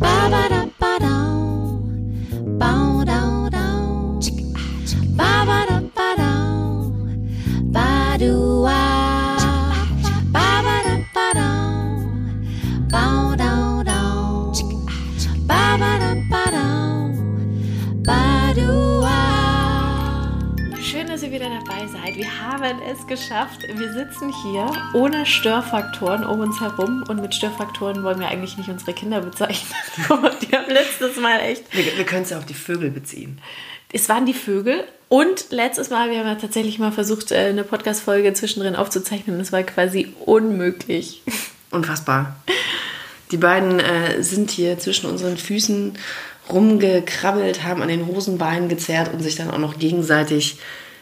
Schön, 0.00 0.47
Wir 22.18 22.40
haben 22.42 22.80
es 22.82 23.06
geschafft. 23.06 23.62
Wir 23.62 23.92
sitzen 23.92 24.34
hier 24.42 24.72
ohne 24.92 25.24
Störfaktoren 25.24 26.24
um 26.24 26.40
uns 26.40 26.60
herum. 26.60 27.04
Und 27.08 27.22
mit 27.22 27.32
Störfaktoren 27.32 28.02
wollen 28.02 28.18
wir 28.18 28.26
eigentlich 28.26 28.58
nicht 28.58 28.68
unsere 28.68 28.92
Kinder 28.92 29.20
bezeichnen. 29.20 29.72
die 30.42 30.52
haben 30.52 30.68
letztes 30.68 31.16
Mal 31.20 31.38
echt. 31.38 31.62
Wir, 31.70 31.96
wir 31.96 32.04
können 32.04 32.24
es 32.24 32.30
ja 32.30 32.38
auf 32.38 32.44
die 32.44 32.54
Vögel 32.54 32.90
beziehen. 32.90 33.40
Es 33.92 34.08
waren 34.08 34.26
die 34.26 34.34
Vögel. 34.34 34.82
Und 35.08 35.46
letztes 35.50 35.90
Mal, 35.90 36.10
wir 36.10 36.18
haben 36.18 36.26
ja 36.26 36.34
tatsächlich 36.34 36.80
mal 36.80 36.90
versucht, 36.90 37.30
äh, 37.30 37.36
eine 37.36 37.62
Podcast-Folge 37.62 38.32
zwischendrin 38.32 38.74
aufzuzeichnen. 38.74 39.38
Das 39.38 39.52
war 39.52 39.62
quasi 39.62 40.12
unmöglich. 40.26 41.22
Unfassbar. 41.70 42.34
Die 43.30 43.36
beiden 43.36 43.78
äh, 43.78 44.24
sind 44.24 44.50
hier 44.50 44.76
zwischen 44.80 45.08
unseren 45.08 45.36
Füßen 45.36 45.96
rumgekrabbelt, 46.50 47.62
haben 47.62 47.80
an 47.80 47.88
den 47.88 48.08
Hosenbeinen 48.08 48.68
gezerrt 48.68 49.14
und 49.14 49.20
sich 49.20 49.36
dann 49.36 49.52
auch 49.52 49.58
noch 49.58 49.78
gegenseitig. 49.78 50.58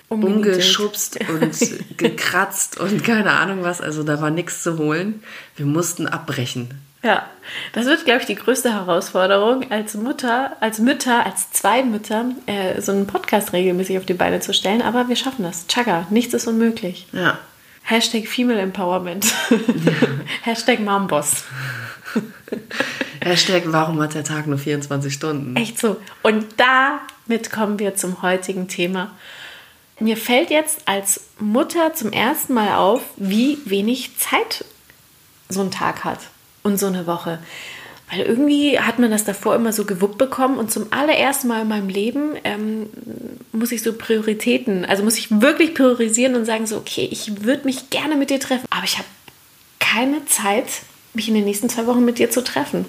Umgeschubst 0.09 1.19
und 1.29 1.57
gekratzt 1.97 2.79
und 2.79 3.03
keine 3.05 3.33
Ahnung 3.33 3.63
was. 3.63 3.81
Also 3.81 4.03
da 4.03 4.21
war 4.21 4.31
nichts 4.31 4.63
zu 4.63 4.79
holen. 4.79 5.23
Wir 5.57 5.67
mussten 5.67 6.07
abbrechen. 6.07 6.71
Ja, 7.03 7.25
das 7.73 7.87
wird, 7.87 8.05
glaube 8.05 8.21
ich, 8.21 8.27
die 8.27 8.35
größte 8.35 8.73
Herausforderung 8.73 9.71
als 9.71 9.95
Mutter, 9.95 10.57
als 10.61 10.79
Mütter, 10.79 11.25
als 11.25 11.53
zwei 11.53 11.85
Mütter, 11.85 12.31
äh, 12.47 12.81
so 12.81 12.91
einen 12.91 13.07
Podcast 13.07 13.53
regelmäßig 13.53 13.99
auf 13.99 14.07
die 14.07 14.15
Beine 14.15 14.41
zu 14.41 14.53
stellen. 14.53 14.83
Aber 14.83 15.09
wir 15.09 15.17
schaffen 15.17 15.45
das. 15.45 15.67
Chaga, 15.69 16.07
nichts 16.11 16.35
ist 16.35 16.49
unmöglich. 16.49 17.07
Ja. 17.13 17.39
Hashtag 17.85 18.27
Female 18.27 18.59
Empowerment. 18.59 19.33
Hashtag 20.43 20.81
Momboss. 20.81 21.45
Hashtag, 23.21 23.63
warum 23.67 24.01
hat 24.01 24.15
der 24.15 24.25
Tag 24.25 24.49
nur 24.49 24.59
24 24.59 25.13
Stunden? 25.13 25.55
Echt 25.55 25.79
so. 25.79 25.97
Und 26.23 26.47
damit 26.57 27.53
kommen 27.53 27.79
wir 27.79 27.95
zum 27.95 28.23
heutigen 28.23 28.67
Thema. 28.67 29.13
Mir 29.99 30.17
fällt 30.17 30.51
jetzt 30.51 30.81
als 30.85 31.23
Mutter 31.39 31.95
zum 31.95 32.13
ersten 32.13 32.55
Mal 32.55 32.77
auf, 32.77 33.01
wie 33.17 33.59
wenig 33.65 34.19
Zeit 34.19 34.65
so 35.49 35.63
ein 35.63 35.71
Tag 35.71 36.05
hat 36.05 36.21
und 36.63 36.79
so 36.79 36.87
eine 36.87 37.07
Woche. 37.07 37.39
Weil 38.11 38.21
irgendwie 38.21 38.79
hat 38.79 38.99
man 38.99 39.11
das 39.11 39.25
davor 39.25 39.57
immer 39.57 39.73
so 39.73 39.85
gewuppt 39.85 40.19
bekommen 40.19 40.59
und 40.59 40.71
zum 40.71 40.93
allerersten 40.93 41.49
Mal 41.49 41.63
in 41.63 41.69
meinem 41.69 41.89
Leben 41.89 42.35
ähm, 42.45 42.89
muss 43.53 43.73
ich 43.73 43.83
so 43.83 43.93
Prioritäten, 43.93 44.85
also 44.85 45.03
muss 45.03 45.19
ich 45.19 45.41
wirklich 45.41 45.75
priorisieren 45.75 46.37
und 46.37 46.45
sagen 46.45 46.67
so, 46.67 46.77
okay, 46.77 47.09
ich 47.11 47.43
würde 47.45 47.65
mich 47.65 47.91
gerne 47.91 48.15
mit 48.17 48.31
dir 48.31 48.39
treffen, 48.39 48.67
aber 48.71 48.85
ich 48.85 48.99
habe 48.99 49.09
keine 49.81 50.25
Zeit, 50.27 50.67
mich 51.15 51.29
in 51.29 51.35
den 51.35 51.45
nächsten 51.45 51.69
zwei 51.69 51.87
Wochen 51.87 52.05
mit 52.05 52.19
dir 52.19 52.31
zu 52.31 52.45
treffen. 52.45 52.85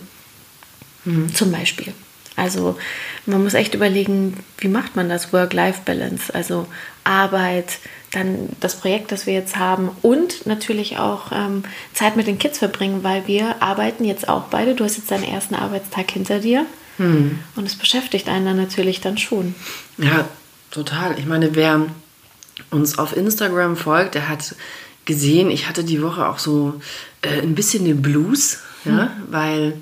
Zum 1.34 1.52
Beispiel. 1.52 1.94
Also 2.38 2.78
man 3.26 3.44
muss 3.44 3.56
echt 3.56 3.74
überlegen, 3.74 4.38
wie 4.60 4.70
macht 4.70 4.96
man 4.96 5.10
das 5.10 5.34
Work-Life-Balance, 5.34 6.34
also 6.34 6.68
Arbeit, 7.04 7.80
dann 8.12 8.50
das 8.62 8.80
Projekt, 8.80 9.12
das 9.12 9.26
wir 9.26 9.34
jetzt 9.34 9.58
haben 9.58 9.90
und 10.02 10.46
natürlich 10.46 10.98
auch 10.98 11.32
ähm, 11.34 11.64
Zeit 11.94 12.16
mit 12.16 12.28
den 12.28 12.40
Kids 12.40 12.60
verbringen, 12.60 13.04
weil 13.04 13.28
wir 13.28 13.62
arbeiten 13.62 14.06
jetzt 14.06 14.30
auch 14.30 14.44
beide. 14.44 14.76
Du 14.76 14.86
hast 14.86 14.96
jetzt 14.96 15.12
deinen 15.12 15.26
ersten 15.26 15.56
Arbeitstag 15.56 16.10
hinter 16.12 16.40
dir 16.40 16.66
und 17.56 17.66
es 17.66 17.76
beschäftigt 17.76 18.28
einen 18.30 18.46
dann 18.46 18.58
natürlich 18.58 19.02
dann 19.02 19.18
schon. 19.18 19.56
Ja, 19.98 20.28
total. 20.72 21.18
Ich 21.20 21.26
meine, 21.26 21.56
wer 21.56 21.86
uns 22.72 22.98
auf 22.98 23.16
Instagram 23.16 23.76
folgt, 23.78 24.16
der 24.16 24.30
hat 24.30 24.56
gesehen, 25.06 25.52
ich 25.52 25.68
hatte 25.68 25.84
die 25.84 26.02
Woche 26.02 26.28
auch 26.28 26.40
so 26.40 26.82
äh, 27.22 27.42
ein 27.42 27.56
bisschen 27.56 27.86
den 27.86 28.02
Blues, 28.02 28.60
ja, 28.84 29.12
weil 29.30 29.82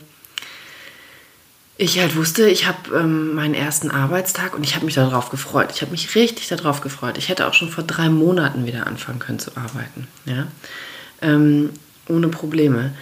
ich 1.78 2.00
halt 2.00 2.16
wusste, 2.16 2.47
ich 2.47 2.68
habe 2.68 2.96
ähm, 2.96 3.34
meinen 3.36 3.53
ersten 3.53 3.91
Arbeitstag 3.91 4.56
und 4.56 4.63
ich 4.63 4.75
habe 4.75 4.86
mich 4.86 4.96
darauf 4.96 5.30
gefreut. 5.30 5.72
Ich 5.74 5.81
habe 5.81 5.91
mich 5.91 6.16
richtig 6.16 6.47
darauf 6.47 6.81
gefreut. 6.81 7.18
Ich 7.18 7.30
hätte 7.30 7.47
auch 7.47 7.53
schon 7.53 7.69
vor 7.69 7.84
drei 7.84 8.09
Monaten 8.09 8.66
wieder 8.66 8.88
anfangen 8.88 9.19
können 9.19 9.40
zu 9.40 9.52
arbeiten, 9.58 10.08
ja, 10.25 10.47
ähm, 11.22 11.72
ohne 12.08 12.30
Probleme. 12.30 12.94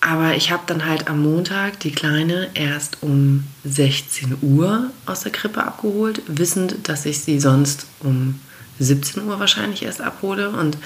Aber 0.00 0.34
ich 0.34 0.50
habe 0.50 0.62
dann 0.66 0.86
halt 0.86 1.08
am 1.08 1.22
Montag 1.22 1.80
die 1.80 1.92
Kleine 1.92 2.48
erst 2.54 3.02
um 3.02 3.44
16 3.64 4.38
Uhr 4.40 4.90
aus 5.04 5.20
der 5.20 5.32
Krippe 5.32 5.62
abgeholt, 5.62 6.22
wissend, 6.26 6.88
dass 6.88 7.04
ich 7.04 7.20
sie 7.20 7.38
sonst 7.38 7.86
um 8.00 8.40
17 8.78 9.22
Uhr 9.24 9.38
wahrscheinlich 9.38 9.82
erst 9.82 10.00
abhole. 10.00 10.48
Und 10.48 10.78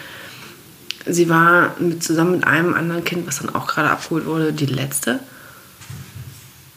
sie 1.07 1.29
war 1.29 1.77
mit, 1.79 2.03
zusammen 2.03 2.33
mit 2.33 2.45
einem 2.45 2.75
anderen 2.75 3.05
Kind, 3.05 3.29
was 3.29 3.39
dann 3.39 3.55
auch 3.55 3.69
gerade 3.69 3.91
abgeholt 3.91 4.27
wurde, 4.27 4.53
die 4.53 4.67
letzte. 4.67 5.21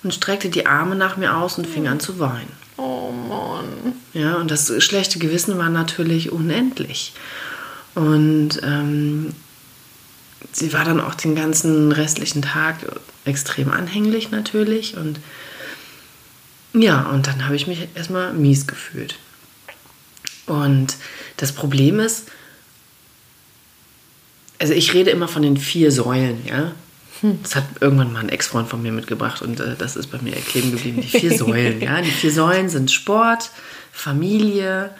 Und 0.04 0.14
streckte 0.14 0.50
die 0.50 0.66
Arme 0.66 0.96
nach 0.96 1.18
mir 1.18 1.36
aus 1.36 1.58
und 1.58 1.68
fing 1.68 1.88
an 1.88 2.00
zu 2.00 2.20
weinen. 2.20 2.52
Oh 2.78 3.12
Mann. 3.12 3.94
Ja, 4.14 4.36
und 4.36 4.52
das 4.52 4.72
schlechte 4.84 5.20
Gewissen 5.20 5.58
war 5.58 5.70
natürlich 5.70 6.32
unendlich. 6.32 7.14
Und 7.96 8.62
ähm, 8.64 9.34
sie 10.52 10.72
war 10.74 10.86
dann 10.86 11.02
auch 11.02 11.16
den 11.16 11.36
ganzen 11.36 11.92
restlichen 11.92 12.44
Tag 12.44 12.78
extrem 13.26 13.72
anhänglich 13.72 14.30
natürlich. 14.30 14.96
Und 14.96 15.20
ja, 16.74 17.02
und 17.10 17.26
dann 17.26 17.46
habe 17.46 17.56
ich 17.56 17.66
mich 17.66 17.88
erstmal 17.96 18.34
mies 18.34 18.68
gefühlt. 18.68 19.18
Und 20.46 20.96
das 21.38 21.52
Problem 21.52 22.00
ist, 22.00 22.30
also 24.60 24.74
ich 24.74 24.94
rede 24.94 25.10
immer 25.10 25.28
von 25.28 25.42
den 25.42 25.58
vier 25.58 25.92
Säulen, 25.92 26.46
ja. 26.48 26.72
Das 27.22 27.56
hat 27.56 27.66
irgendwann 27.80 28.14
mal 28.14 28.20
ein 28.20 28.30
Ex-Freund 28.30 28.70
von 28.70 28.82
mir 28.82 28.92
mitgebracht 28.92 29.42
und 29.42 29.60
äh, 29.60 29.76
das 29.76 29.96
ist 29.96 30.08
bei 30.08 30.20
mir 30.20 30.34
kleben 30.34 30.72
geblieben. 30.72 31.02
Die 31.02 31.08
vier 31.08 31.38
Säulen, 31.38 31.82
ja. 31.82 32.02
Die 32.02 32.12
vier 32.12 32.32
Säulen 32.32 32.70
sind 32.70 32.92
Sport, 32.92 33.52
Familie, 33.92 34.92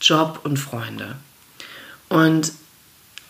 Job 0.00 0.40
und 0.44 0.58
Freunde. 0.58 1.16
Und 2.08 2.52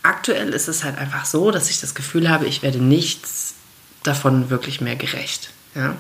aktuell 0.03 0.51
ist 0.51 0.69
es 0.69 0.85
halt 0.85 0.99
einfach 0.99 1.25
so, 1.25 1.51
dass 1.51 1.71
ich 1.71 1.81
das 1.81 1.95
Gefühl 1.95 2.29
habe, 2.29 2.47
ich 2.47 2.63
werde 2.63 2.79
nichts 2.79 3.55
davon 4.03 4.51
wirklich 4.51 4.81
mehr 4.81 4.97
gerecht. 4.97 5.51
Ja? 5.75 5.97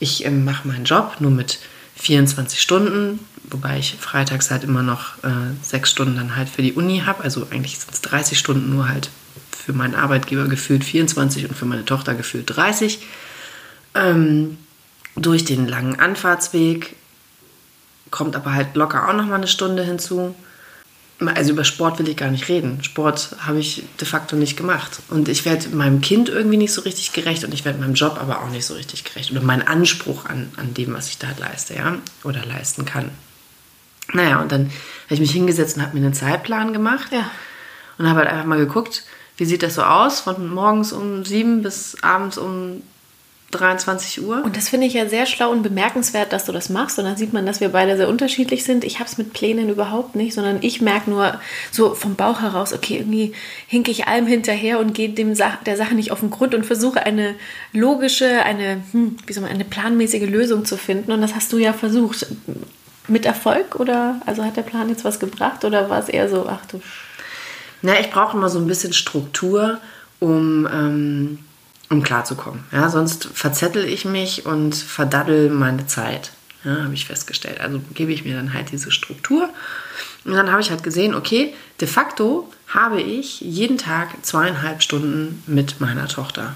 Ich 0.00 0.24
ähm, 0.24 0.44
mache 0.44 0.68
meinen 0.68 0.84
Job 0.84 1.16
nur 1.20 1.30
mit 1.30 1.58
24 1.96 2.60
Stunden, 2.60 3.20
wobei 3.44 3.78
ich 3.78 3.96
freitags 3.98 4.50
halt 4.50 4.64
immer 4.64 4.82
noch 4.82 5.18
äh, 5.24 5.54
sechs 5.62 5.90
Stunden 5.90 6.16
dann 6.16 6.36
halt 6.36 6.48
für 6.48 6.62
die 6.62 6.72
Uni 6.72 7.02
habe. 7.06 7.24
Also 7.24 7.46
eigentlich 7.50 7.78
sind 7.78 7.92
es 7.92 8.00
30 8.02 8.38
Stunden 8.38 8.70
nur 8.70 8.88
halt 8.88 9.10
für 9.68 9.74
meinen 9.74 9.94
Arbeitgeber 9.94 10.48
gefühlt 10.48 10.82
24 10.82 11.46
und 11.46 11.54
für 11.54 11.66
meine 11.66 11.84
Tochter 11.84 12.14
gefühlt 12.14 12.56
30. 12.56 13.00
Ähm, 13.94 14.56
durch 15.14 15.44
den 15.44 15.68
langen 15.68 16.00
Anfahrtsweg 16.00 16.96
kommt 18.10 18.34
aber 18.34 18.54
halt 18.54 18.74
locker 18.76 19.06
auch 19.06 19.12
noch 19.12 19.26
mal 19.26 19.34
eine 19.34 19.46
Stunde 19.46 19.84
hinzu. 19.84 20.34
Also 21.20 21.50
über 21.50 21.64
Sport 21.64 21.98
will 21.98 22.08
ich 22.08 22.16
gar 22.16 22.30
nicht 22.30 22.48
reden. 22.48 22.82
Sport 22.82 23.36
habe 23.40 23.58
ich 23.58 23.82
de 24.00 24.08
facto 24.08 24.36
nicht 24.36 24.56
gemacht. 24.56 25.00
Und 25.10 25.28
ich 25.28 25.44
werde 25.44 25.68
meinem 25.68 26.00
Kind 26.00 26.30
irgendwie 26.30 26.56
nicht 26.56 26.72
so 26.72 26.80
richtig 26.80 27.12
gerecht 27.12 27.44
und 27.44 27.52
ich 27.52 27.66
werde 27.66 27.78
meinem 27.78 27.92
Job 27.92 28.16
aber 28.18 28.40
auch 28.40 28.48
nicht 28.48 28.64
so 28.64 28.72
richtig 28.72 29.04
gerecht. 29.04 29.32
Oder 29.32 29.42
mein 29.42 29.60
Anspruch 29.68 30.24
an, 30.24 30.50
an 30.56 30.72
dem, 30.72 30.94
was 30.94 31.10
ich 31.10 31.18
da 31.18 31.28
leiste, 31.38 31.74
ja, 31.74 31.98
oder 32.24 32.42
leisten 32.46 32.86
kann. 32.86 33.10
Naja, 34.14 34.40
und 34.40 34.50
dann 34.50 34.70
habe 35.04 35.14
ich 35.14 35.20
mich 35.20 35.32
hingesetzt 35.32 35.76
und 35.76 35.82
habe 35.82 35.94
mir 35.94 36.06
einen 36.06 36.14
Zeitplan 36.14 36.72
gemacht. 36.72 37.12
Ja. 37.12 37.30
Und 37.98 38.08
habe 38.08 38.20
halt 38.20 38.30
einfach 38.30 38.46
mal 38.46 38.58
geguckt, 38.58 39.04
wie 39.38 39.44
sieht 39.44 39.62
das 39.62 39.76
so 39.76 39.82
aus, 39.82 40.20
von 40.20 40.52
morgens 40.52 40.92
um 40.92 41.24
sieben 41.24 41.62
bis 41.62 41.96
abends 42.02 42.36
um 42.36 42.82
23 43.50 44.22
Uhr. 44.22 44.44
Und 44.44 44.56
das 44.56 44.68
finde 44.68 44.86
ich 44.86 44.92
ja 44.92 45.08
sehr 45.08 45.24
schlau 45.24 45.50
und 45.50 45.62
bemerkenswert, 45.62 46.32
dass 46.32 46.44
du 46.44 46.52
das 46.52 46.68
machst. 46.68 46.98
Und 46.98 47.06
dann 47.06 47.16
sieht 47.16 47.32
man, 47.32 47.46
dass 47.46 47.60
wir 47.60 47.70
beide 47.70 47.96
sehr 47.96 48.08
unterschiedlich 48.08 48.64
sind. 48.64 48.84
Ich 48.84 48.98
habe 48.98 49.08
es 49.08 49.16
mit 49.16 49.32
Plänen 49.32 49.70
überhaupt 49.70 50.16
nicht, 50.16 50.34
sondern 50.34 50.58
ich 50.60 50.82
merke 50.82 51.08
nur 51.08 51.40
so 51.70 51.94
vom 51.94 52.14
Bauch 52.14 52.42
heraus, 52.42 52.74
okay, 52.74 52.98
irgendwie 52.98 53.32
hinke 53.66 53.90
ich 53.90 54.06
allem 54.06 54.26
hinterher 54.26 54.78
und 54.78 54.92
gehe 54.92 55.08
dem 55.08 55.34
Sa 55.34 55.58
der 55.64 55.78
Sache 55.78 55.94
nicht 55.94 56.10
auf 56.10 56.20
den 56.20 56.30
Grund 56.30 56.54
und 56.54 56.66
versuche 56.66 57.06
eine 57.06 57.36
logische, 57.72 58.42
eine, 58.42 58.82
hm, 58.92 59.16
wie 59.26 59.32
soll 59.32 59.44
man, 59.44 59.52
eine 59.52 59.64
planmäßige 59.64 60.28
Lösung 60.28 60.66
zu 60.66 60.76
finden. 60.76 61.12
Und 61.12 61.22
das 61.22 61.34
hast 61.34 61.52
du 61.52 61.58
ja 61.58 61.72
versucht. 61.72 62.26
Mit 63.10 63.24
Erfolg 63.24 63.76
oder 63.76 64.20
also 64.26 64.44
hat 64.44 64.58
der 64.58 64.62
Plan 64.62 64.90
jetzt 64.90 65.02
was 65.02 65.18
gebracht 65.18 65.64
oder 65.64 65.88
war 65.88 65.98
es 65.98 66.10
eher 66.10 66.28
so, 66.28 66.46
ach 66.46 66.66
du 66.66 66.82
Na, 67.82 67.98
ich 68.00 68.10
brauche 68.10 68.36
immer 68.36 68.48
so 68.48 68.58
ein 68.58 68.66
bisschen 68.66 68.92
Struktur, 68.92 69.80
um, 70.20 70.66
ähm, 70.70 71.38
um 71.90 72.02
klarzukommen. 72.02 72.64
Ja, 72.72 72.88
sonst 72.88 73.28
verzettel 73.32 73.84
ich 73.84 74.04
mich 74.04 74.46
und 74.46 74.74
verdaddel 74.74 75.50
meine 75.50 75.86
Zeit. 75.86 76.32
Ja, 76.64 76.82
habe 76.82 76.94
ich 76.94 77.06
festgestellt. 77.06 77.60
Also 77.60 77.80
gebe 77.94 78.12
ich 78.12 78.24
mir 78.24 78.34
dann 78.34 78.52
halt 78.52 78.72
diese 78.72 78.90
Struktur. 78.90 79.48
Und 80.24 80.32
dann 80.32 80.50
habe 80.50 80.60
ich 80.60 80.70
halt 80.70 80.82
gesehen, 80.82 81.14
okay, 81.14 81.54
de 81.80 81.86
facto 81.86 82.52
habe 82.66 83.00
ich 83.00 83.40
jeden 83.40 83.78
Tag 83.78 84.10
zweieinhalb 84.22 84.82
Stunden 84.82 85.42
mit 85.46 85.80
meiner 85.80 86.08
Tochter. 86.08 86.54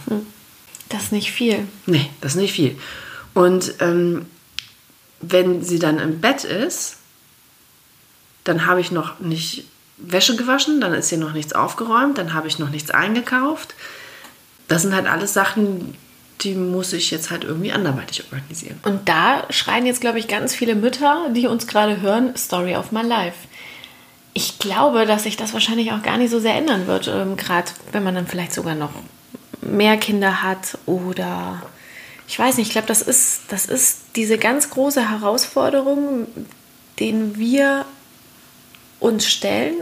Das 0.89 1.05
ist 1.05 1.13
nicht 1.13 1.31
viel. 1.31 1.67
Nee, 1.87 2.11
das 2.21 2.33
ist 2.33 2.41
nicht 2.41 2.53
viel. 2.53 2.77
Und 3.33 3.75
ähm, 3.79 4.27
wenn 5.21 5.63
sie 5.63 5.79
dann 5.79 5.99
im 5.99 6.21
Bett 6.21 6.45
ist, 6.45 6.97
dann 8.45 8.67
habe 8.67 8.81
ich 8.81 8.91
noch 8.91 9.21
nicht 9.21 9.65
Wäsche 10.07 10.37
gewaschen, 10.37 10.81
dann 10.81 10.95
ist 10.95 11.09
hier 11.09 11.19
noch 11.19 11.33
nichts 11.33 11.53
aufgeräumt, 11.53 12.19
dann 12.19 12.35
habe 12.35 12.49
ich 12.49 12.59
noch 12.59 12.71
nichts 12.71 12.91
eingekauft. 12.91 13.75
Das 14.69 14.83
sind 14.83 14.95
halt 14.95 15.07
alles 15.07 15.35
Sachen, 15.35 15.97
die 16.41 16.55
muss 16.55 16.93
ich 16.93 17.11
jetzt 17.11 17.31
halt 17.31 17.45
irgendwie 17.45 17.73
anderweitig 17.73 18.25
organisieren. 18.25 18.81
Und 18.85 19.09
da 19.09 19.45
schreien 19.51 19.87
jetzt, 19.87 20.01
glaube 20.01 20.19
ich, 20.19 20.29
ganz 20.29 20.55
viele 20.55 20.75
Mütter, 20.75 21.29
die 21.35 21.47
uns 21.47 21.67
gerade 21.67 22.01
hören, 22.01 22.35
Story 22.37 22.77
of 22.77 22.93
my 22.93 23.03
life. 23.03 23.37
Ich 24.35 24.59
glaube, 24.59 25.07
dass 25.07 25.25
sich 25.25 25.37
das 25.37 25.53
wahrscheinlich 25.53 25.93
auch 25.93 26.03
gar 26.03 26.17
nicht 26.17 26.31
so 26.31 26.41
sehr 26.41 26.55
ändern 26.55 26.87
wird, 26.87 27.07
ähm, 27.07 27.37
gerade 27.37 27.71
wenn 27.93 28.03
man 28.03 28.15
dann 28.15 28.27
vielleicht 28.27 28.55
sogar 28.55 28.75
noch 28.75 28.93
mehr 29.61 29.97
Kinder 29.97 30.43
hat 30.43 30.79
oder 30.87 31.63
ich 32.27 32.39
weiß 32.39 32.57
nicht, 32.57 32.69
ich 32.69 32.73
glaube, 32.73 32.89
das 32.89 33.03
ist, 33.03 33.43
das 33.49 33.67
ist 33.67 33.99
diese 34.17 34.39
ganz 34.39 34.71
große 34.71 35.11
Herausforderung, 35.11 36.27
den 36.99 37.37
wir 37.37 37.85
uns 39.03 39.27
stellen. 39.27 39.75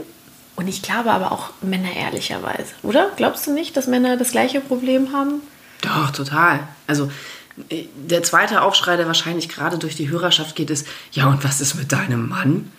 Und 0.55 0.67
ich 0.67 0.81
glaube 0.81 1.11
aber 1.11 1.31
auch 1.31 1.49
Männer 1.61 1.93
ehrlicherweise, 1.95 2.73
oder? 2.83 3.11
Glaubst 3.15 3.47
du 3.47 3.53
nicht, 3.53 3.75
dass 3.77 3.87
Männer 3.87 4.17
das 4.17 4.31
gleiche 4.31 4.61
Problem 4.61 5.13
haben? 5.13 5.41
Doch, 5.81 6.11
total. 6.11 6.59
Also 6.87 7.09
äh, 7.69 7.85
der 7.95 8.23
zweite 8.23 8.61
Aufschrei, 8.61 8.97
der 8.97 9.07
wahrscheinlich 9.07 9.49
gerade 9.49 9.77
durch 9.77 9.95
die 9.95 10.09
Hörerschaft 10.09 10.55
geht, 10.55 10.69
ist, 10.69 10.85
ja, 11.11 11.27
und 11.27 11.43
was 11.43 11.61
ist 11.61 11.75
mit 11.75 11.91
deinem 11.91 12.29
Mann? 12.29 12.71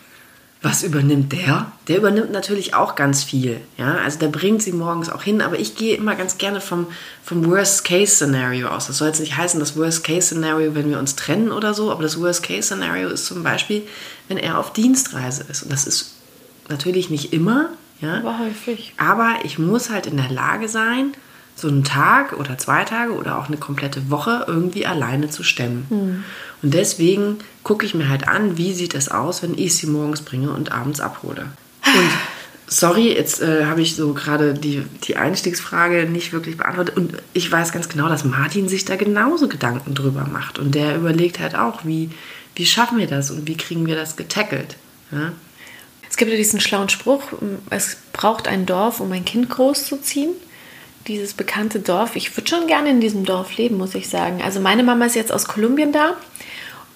Was 0.65 0.85
übernimmt 0.85 1.33
der? 1.33 1.73
Der 1.89 1.99
übernimmt 1.99 2.31
natürlich 2.31 2.75
auch 2.75 2.95
ganz 2.95 3.25
viel. 3.25 3.61
Ja? 3.79 3.97
Also 3.97 4.21
der 4.21 4.29
bringt 4.29 4.63
sie 4.63 4.71
morgens 4.71 5.09
auch 5.09 5.25
hin, 5.25 5.43
aber 5.43 5.59
ich 5.59 5.75
gehe 5.75 5.97
immer 5.97 6.15
ganz 6.15 6.39
gerne 6.39 6.61
vom, 6.61 6.87
vom 7.25 7.45
Worst-Case-Szenario 7.51 8.69
aus. 8.69 8.87
Das 8.87 8.99
soll 8.99 9.09
jetzt 9.09 9.19
nicht 9.19 9.37
heißen, 9.37 9.59
das 9.59 9.77
Worst-Case-Szenario, 9.77 10.77
wenn 10.77 10.89
wir 10.89 11.01
uns 11.01 11.17
trennen 11.17 11.51
oder 11.51 11.75
so, 11.75 11.91
aber 11.91 12.05
das 12.05 12.21
Worst-Case-Szenario 12.21 13.09
ist 13.09 13.27
zum 13.27 13.43
Beispiel, 13.43 13.83
wenn 14.29 14.39
er 14.39 14.57
auf 14.57 14.73
Dienstreise 14.73 15.45
ist. 15.51 15.65
Und 15.65 15.73
das 15.73 15.85
ist 15.85 16.15
natürlich 16.73 17.11
nicht 17.11 17.33
immer, 17.33 17.69
ja? 18.01 18.17
aber 18.17 18.41
häufig. 18.41 18.95
Aber 18.97 19.37
ich 19.45 19.59
muss 19.59 19.91
halt 19.91 20.07
in 20.07 20.17
der 20.17 20.31
Lage 20.31 20.69
sein, 20.69 21.13
so 21.55 21.69
einen 21.69 21.85
Tag 21.85 22.33
oder 22.33 22.59
zwei 22.59 22.85
Tage 22.85 23.13
oder 23.13 23.39
auch 23.39 23.47
eine 23.47 23.59
komplette 23.59 24.11
Woche 24.11 24.45
irgendwie 24.49 24.87
alleine 24.87 25.31
zu 25.31 25.43
stemmen. 25.43 25.87
Mhm. 25.91 26.25
Und 26.63 26.75
deswegen 26.75 27.39
gucke 27.63 27.87
ich 27.87 27.95
mir 27.95 28.09
halt 28.09 28.27
an, 28.27 28.57
wie 28.57 28.73
sieht 28.73 28.95
es 28.95 29.09
aus, 29.11 29.43
wenn 29.43 29.57
ich 29.57 29.77
sie 29.77 29.87
morgens 29.87 30.23
bringe 30.23 30.51
und 30.51 30.73
abends 30.73 31.01
abhole. 31.01 31.47
Und 31.85 32.11
sorry, 32.67 33.13
jetzt 33.13 33.43
äh, 33.43 33.67
habe 33.67 33.83
ich 33.83 33.95
so 33.95 34.15
gerade 34.15 34.55
die, 34.55 34.83
die 35.05 35.17
Einstiegsfrage 35.17 36.09
nicht 36.09 36.33
wirklich 36.33 36.57
beantwortet. 36.57 36.97
Und 36.97 37.15
ich 37.35 37.53
weiß 37.53 37.73
ganz 37.73 37.89
genau, 37.89 38.09
dass 38.09 38.25
Martin 38.25 38.69
sich 38.69 38.85
da 38.85 38.97
genauso 38.97 39.47
Gedanken 39.47 39.95
drüber 39.95 40.27
macht. 40.31 40.59
Und 40.59 40.75
der 40.75 40.97
überlegt 40.97 41.39
halt 41.39 41.55
auch, 41.55 41.85
wie, 41.85 42.11
wie 42.57 42.67
schaffen 42.67 42.99
wir 42.99 43.07
das 43.07 43.31
und 43.31 43.47
wie 43.47 43.57
kriegen 43.57 43.87
wir 43.87 43.95
das 43.95 44.17
getackelt. 44.17 44.77
Ja? 45.11 45.33
Es 46.13 46.19
gibt 46.19 46.31
ja 46.31 46.37
diesen 46.37 46.61
schlauen 46.61 46.91
Spruch, 46.91 47.23
es 47.71 47.97
braucht 48.13 48.47
ein 48.47 48.67
Dorf, 48.67 49.01
um 49.01 49.11
ein 49.13 49.25
Kind 49.25 49.49
großzuziehen 49.49 50.35
dieses 51.07 51.33
bekannte 51.33 51.81
Dorf. 51.81 52.17
Ich 52.17 52.37
würde 52.37 52.51
schon 52.51 52.67
gerne 52.67 52.91
in 52.91 53.01
diesem 53.01 53.25
Dorf 53.25 53.57
leben, 53.57 53.79
muss 53.79 53.95
ich 53.95 54.11
sagen. 54.11 54.43
Also 54.43 54.61
meine 54.61 54.83
Mama 54.83 55.07
ist 55.07 55.17
jetzt 55.17 55.33
aus 55.33 55.47
Kolumbien 55.47 55.91
da 55.91 56.19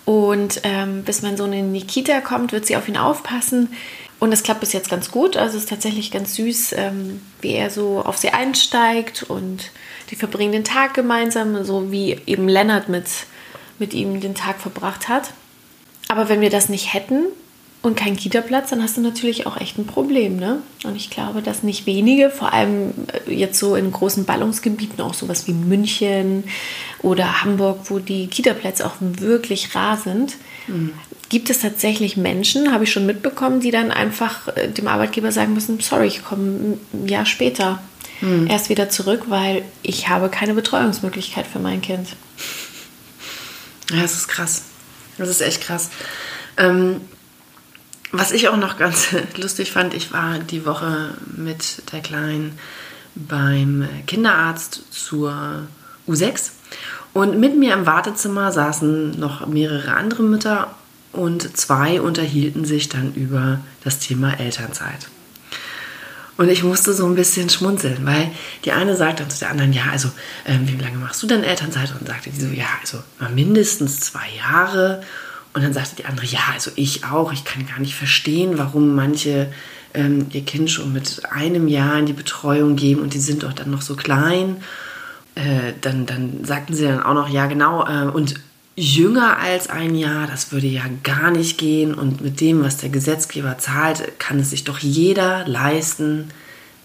und 0.04 0.60
ähm, 0.64 1.02
bis 1.02 1.22
mein 1.22 1.38
Sohn 1.38 1.54
in 1.54 1.72
die 1.72 1.86
Kita 1.86 2.20
kommt, 2.20 2.52
wird 2.52 2.66
sie 2.66 2.76
auf 2.76 2.88
ihn 2.88 2.98
aufpassen. 2.98 3.70
Und 4.18 4.32
es 4.32 4.42
klappt 4.42 4.60
bis 4.60 4.74
jetzt 4.74 4.90
ganz 4.90 5.10
gut. 5.10 5.38
Also 5.38 5.56
es 5.56 5.64
ist 5.64 5.70
tatsächlich 5.70 6.10
ganz 6.10 6.34
süß, 6.34 6.74
ähm, 6.76 7.22
wie 7.40 7.52
er 7.52 7.70
so 7.70 8.02
auf 8.04 8.18
sie 8.18 8.34
einsteigt 8.34 9.22
und 9.22 9.70
die 10.10 10.16
verbringen 10.16 10.52
den 10.52 10.64
Tag 10.64 10.92
gemeinsam, 10.92 11.64
so 11.64 11.90
wie 11.90 12.20
eben 12.26 12.48
Lennart 12.50 12.90
mit, 12.90 13.06
mit 13.78 13.94
ihm 13.94 14.20
den 14.20 14.34
Tag 14.34 14.60
verbracht 14.60 15.08
hat. 15.08 15.30
Aber 16.08 16.28
wenn 16.28 16.42
wir 16.42 16.50
das 16.50 16.68
nicht 16.68 16.92
hätten, 16.92 17.24
und 17.86 17.94
kein 17.94 18.16
Kita-Platz, 18.16 18.70
dann 18.70 18.82
hast 18.82 18.96
du 18.96 19.00
natürlich 19.00 19.46
auch 19.46 19.60
echt 19.60 19.78
ein 19.78 19.86
Problem. 19.86 20.36
Ne? 20.36 20.60
Und 20.82 20.96
ich 20.96 21.08
glaube, 21.08 21.40
dass 21.40 21.62
nicht 21.62 21.86
wenige, 21.86 22.30
vor 22.30 22.52
allem 22.52 22.92
äh, 23.28 23.32
jetzt 23.32 23.60
so 23.60 23.76
in 23.76 23.92
großen 23.92 24.24
Ballungsgebieten, 24.24 25.00
auch 25.00 25.14
sowas 25.14 25.46
wie 25.46 25.52
München 25.52 26.42
oder 27.00 27.44
Hamburg, 27.44 27.78
wo 27.84 28.00
die 28.00 28.26
Kita-Plätze 28.26 28.84
auch 28.84 28.96
wirklich 29.00 29.76
rar 29.76 29.96
sind, 29.96 30.34
mhm. 30.66 30.94
gibt 31.28 31.48
es 31.48 31.60
tatsächlich 31.60 32.16
Menschen, 32.16 32.72
habe 32.72 32.82
ich 32.82 32.92
schon 32.92 33.06
mitbekommen, 33.06 33.60
die 33.60 33.70
dann 33.70 33.92
einfach 33.92 34.48
äh, 34.56 34.68
dem 34.68 34.88
Arbeitgeber 34.88 35.30
sagen 35.30 35.54
müssen, 35.54 35.78
sorry, 35.78 36.08
ich 36.08 36.24
komme 36.24 36.78
ein 36.92 37.08
Jahr 37.08 37.24
später 37.24 37.80
mhm. 38.20 38.48
erst 38.48 38.68
wieder 38.68 38.88
zurück, 38.88 39.26
weil 39.28 39.62
ich 39.84 40.08
habe 40.08 40.28
keine 40.28 40.54
Betreuungsmöglichkeit 40.54 41.46
für 41.46 41.60
mein 41.60 41.82
Kind. 41.82 42.08
Ja, 43.92 44.02
das 44.02 44.14
ist 44.14 44.26
krass. 44.26 44.64
Das 45.18 45.28
ist 45.28 45.40
echt 45.40 45.62
krass. 45.62 45.90
Ähm, 46.56 47.00
was 48.12 48.32
ich 48.32 48.48
auch 48.48 48.56
noch 48.56 48.78
ganz 48.78 49.08
lustig 49.36 49.72
fand, 49.72 49.94
ich 49.94 50.12
war 50.12 50.38
die 50.38 50.64
Woche 50.66 51.14
mit 51.36 51.92
der 51.92 52.00
Kleinen 52.00 52.58
beim 53.14 53.88
Kinderarzt 54.06 54.82
zur 54.90 55.66
U6 56.06 56.50
und 57.12 57.38
mit 57.40 57.56
mir 57.56 57.72
im 57.72 57.86
Wartezimmer 57.86 58.52
saßen 58.52 59.18
noch 59.18 59.46
mehrere 59.46 59.94
andere 59.94 60.22
Mütter 60.22 60.74
und 61.12 61.56
zwei 61.56 62.00
unterhielten 62.00 62.64
sich 62.64 62.90
dann 62.90 63.14
über 63.14 63.60
das 63.82 63.98
Thema 63.98 64.38
Elternzeit. 64.38 65.08
Und 66.36 66.50
ich 66.50 66.62
musste 66.62 66.92
so 66.92 67.06
ein 67.06 67.14
bisschen 67.14 67.48
schmunzeln, 67.48 68.04
weil 68.04 68.30
die 68.64 68.72
eine 68.72 68.94
sagte 68.96 69.22
dann 69.22 69.30
zu 69.30 69.38
der 69.38 69.50
anderen, 69.50 69.72
ja, 69.72 69.84
also 69.90 70.10
ähm, 70.44 70.68
wie 70.68 70.76
lange 70.76 70.98
machst 70.98 71.22
du 71.22 71.26
denn 71.26 71.42
Elternzeit? 71.42 71.94
Und 71.98 72.06
sagte 72.06 72.28
die 72.28 72.40
so, 72.40 72.48
ja, 72.48 72.66
also 72.82 72.98
mindestens 73.34 74.00
zwei 74.00 74.28
Jahre. 74.36 75.02
Und 75.56 75.62
dann 75.62 75.72
sagte 75.72 75.96
die 75.96 76.04
andere, 76.04 76.26
ja, 76.26 76.40
also 76.52 76.70
ich 76.76 77.06
auch. 77.06 77.32
Ich 77.32 77.46
kann 77.46 77.66
gar 77.66 77.78
nicht 77.80 77.94
verstehen, 77.94 78.58
warum 78.58 78.94
manche 78.94 79.50
ähm, 79.94 80.26
ihr 80.30 80.44
Kind 80.44 80.70
schon 80.70 80.92
mit 80.92 81.22
einem 81.30 81.66
Jahr 81.66 81.98
in 81.98 82.04
die 82.04 82.12
Betreuung 82.12 82.76
geben 82.76 83.00
und 83.00 83.14
die 83.14 83.20
sind 83.20 83.42
doch 83.42 83.54
dann 83.54 83.70
noch 83.70 83.80
so 83.80 83.96
klein. 83.96 84.58
Äh, 85.34 85.72
dann, 85.80 86.04
dann 86.04 86.44
sagten 86.44 86.74
sie 86.74 86.84
dann 86.84 87.02
auch 87.02 87.14
noch, 87.14 87.30
ja 87.30 87.46
genau, 87.46 87.86
äh, 87.86 88.06
und 88.06 88.34
jünger 88.74 89.38
als 89.38 89.70
ein 89.70 89.94
Jahr, 89.94 90.26
das 90.26 90.52
würde 90.52 90.66
ja 90.66 90.82
gar 91.02 91.30
nicht 91.30 91.56
gehen. 91.56 91.94
Und 91.94 92.20
mit 92.20 92.42
dem, 92.42 92.62
was 92.62 92.76
der 92.76 92.90
Gesetzgeber 92.90 93.56
zahlt, 93.56 94.18
kann 94.18 94.38
es 94.38 94.50
sich 94.50 94.64
doch 94.64 94.80
jeder 94.80 95.48
leisten, 95.48 96.28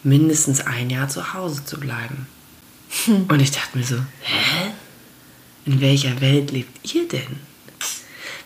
mindestens 0.01 0.65
ein 0.65 0.89
Jahr 0.89 1.09
zu 1.09 1.33
Hause 1.33 1.65
zu 1.65 1.77
bleiben. 1.77 2.25
Hm. 3.03 3.25
Und 3.27 3.41
ich 3.41 3.51
dachte 3.51 3.77
mir 3.77 3.83
so, 3.83 3.97
hä? 4.21 4.71
In 5.65 5.81
welcher 5.81 6.21
Welt 6.21 6.51
lebt 6.51 6.95
ihr 6.95 7.05
denn? 7.09 7.50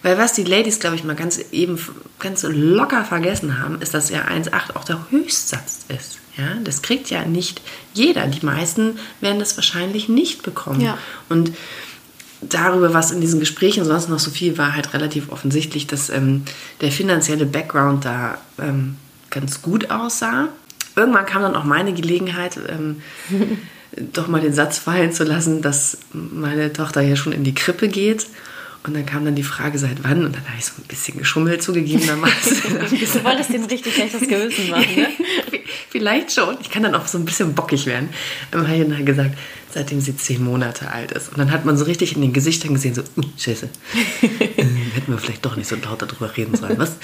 Weil 0.06 0.20
was 0.20 0.34
die 0.34 0.44
Ladies, 0.44 0.80
glaube 0.80 0.96
ich, 0.96 1.04
mal 1.04 1.16
ganz 1.16 1.40
eben 1.52 1.80
ganz 2.20 2.44
locker 2.48 3.04
vergessen 3.04 3.58
haben, 3.58 3.82
ist, 3.82 3.96
dass 3.96 4.12
ja 4.12 4.26
1,8 4.26 4.76
auch 4.76 4.84
der 4.84 5.04
Höchstsatz 5.10 5.80
ist. 5.88 6.20
Ja, 6.38 6.60
das 6.64 6.84
kriegt 6.84 7.10
ja 7.10 7.26
nicht 7.26 7.60
jeder. 7.96 8.28
Die 8.28 8.46
meisten 8.46 9.00
werden 9.20 9.40
das 9.40 9.58
wahrscheinlich 9.58 10.08
nicht 10.08 10.44
bekommen. 10.44 10.80
Ja. 10.80 11.00
Und 11.28 11.54
darüber, 12.42 12.94
was 12.94 13.10
in 13.10 13.20
diesen 13.20 13.40
Gesprächen 13.40 13.84
sonst 13.84 14.08
noch 14.08 14.20
so 14.20 14.30
viel 14.30 14.60
war, 14.60 14.76
halt 14.76 14.94
relativ 14.94 15.32
offensichtlich, 15.32 15.88
dass 15.88 16.12
ähm, 16.12 16.44
der 16.82 16.92
finanzielle 16.92 17.48
Background 17.48 18.06
da 18.06 18.38
ähm, 18.60 18.98
ganz 19.32 19.64
gut 19.64 19.90
aussah. 19.90 20.50
Irgendwann 20.96 21.26
kam 21.26 21.42
dann 21.42 21.56
auch 21.56 21.64
meine 21.64 21.94
Gelegenheit, 21.94 22.60
ähm, 22.70 23.02
doch 24.14 24.28
mal 24.28 24.42
den 24.42 24.54
Satz 24.54 24.78
fallen 24.78 25.14
zu 25.14 25.24
lassen, 25.24 25.64
dass 25.64 25.98
meine 26.14 26.72
Tochter 26.72 27.02
ja 27.02 27.16
schon 27.16 27.34
in 27.34 27.44
die 27.44 27.56
Krippe 27.56 27.88
geht. 27.88 28.28
Und 28.86 28.94
dann 28.94 29.06
kam 29.06 29.26
dann 29.26 29.34
die 29.34 29.44
Frage, 29.44 29.80
seit 29.80 30.04
wann? 30.04 30.26
Und 30.26 30.36
dann 30.36 30.46
habe 30.48 30.58
ich 30.60 30.66
so 30.66 30.74
ein 30.78 30.88
bisschen 30.88 31.18
geschummelt 31.18 31.64
zugegebenermaßen. 31.64 32.58
du 32.70 33.24
wolltest 33.24 33.52
den 33.52 33.66
richtig 33.66 33.96
schlechtes 33.96 34.22
Gewissen 34.28 34.70
machen, 34.70 34.96
ne? 34.96 35.08
Vielleicht 35.90 36.34
schon. 36.34 36.58
Ich 36.62 36.70
kann 36.70 36.84
dann 36.84 36.94
auch 36.94 37.08
so 37.08 37.18
ein 37.18 37.26
bisschen 37.26 37.56
bockig 37.56 37.88
werden. 37.88 38.10
Dann 38.52 38.68
habe 38.68 38.78
ich 38.78 38.88
dann 38.88 39.06
gesagt, 39.06 39.38
seitdem 39.74 40.02
sie 40.02 40.16
zehn 40.16 40.44
Monate 40.44 40.92
alt 40.92 41.14
ist. 41.14 41.30
Und 41.30 41.40
dann 41.40 41.52
hat 41.52 41.66
man 41.66 41.78
so 41.78 41.86
richtig 41.86 42.16
in 42.16 42.22
den 42.22 42.34
Gesichtern 42.34 42.74
gesehen, 42.74 42.94
so, 42.94 43.02
uh, 43.02 43.24
Scheiße, 43.38 43.70
äh, 44.22 44.64
hätten 44.94 45.12
wir 45.12 45.18
vielleicht 45.18 45.46
doch 45.46 45.56
nicht 45.56 45.68
so 45.68 45.76
laut 45.76 46.02
darüber 46.02 46.36
reden 46.38 46.56
sollen. 46.56 46.78
Was? 46.78 46.98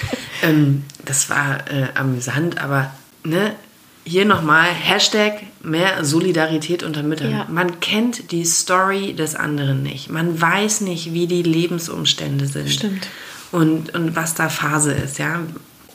Ähm, 0.43 0.83
das 1.05 1.29
war 1.29 1.67
äh, 1.71 1.87
amüsant, 1.95 2.61
aber 2.61 2.93
ne, 3.23 3.55
hier 4.03 4.25
nochmal 4.25 4.65
Hashtag 4.65 5.43
mehr 5.61 6.03
Solidarität 6.03 6.83
unter 6.83 7.03
Müttern. 7.03 7.31
Ja. 7.31 7.45
Man 7.49 7.79
kennt 7.79 8.31
die 8.31 8.45
Story 8.45 9.13
des 9.13 9.35
anderen 9.35 9.83
nicht. 9.83 10.09
Man 10.09 10.39
weiß 10.39 10.81
nicht, 10.81 11.13
wie 11.13 11.27
die 11.27 11.43
Lebensumstände 11.43 12.47
sind. 12.47 12.69
Stimmt. 12.69 13.07
Und, 13.51 13.93
und 13.93 14.15
was 14.15 14.33
da 14.33 14.49
Phase 14.49 14.93
ist. 14.93 15.19
Ja? 15.19 15.41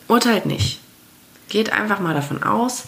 Urteilt 0.08 0.46
nicht. 0.46 0.80
Geht 1.48 1.72
einfach 1.72 2.00
mal 2.00 2.14
davon 2.14 2.42
aus. 2.42 2.84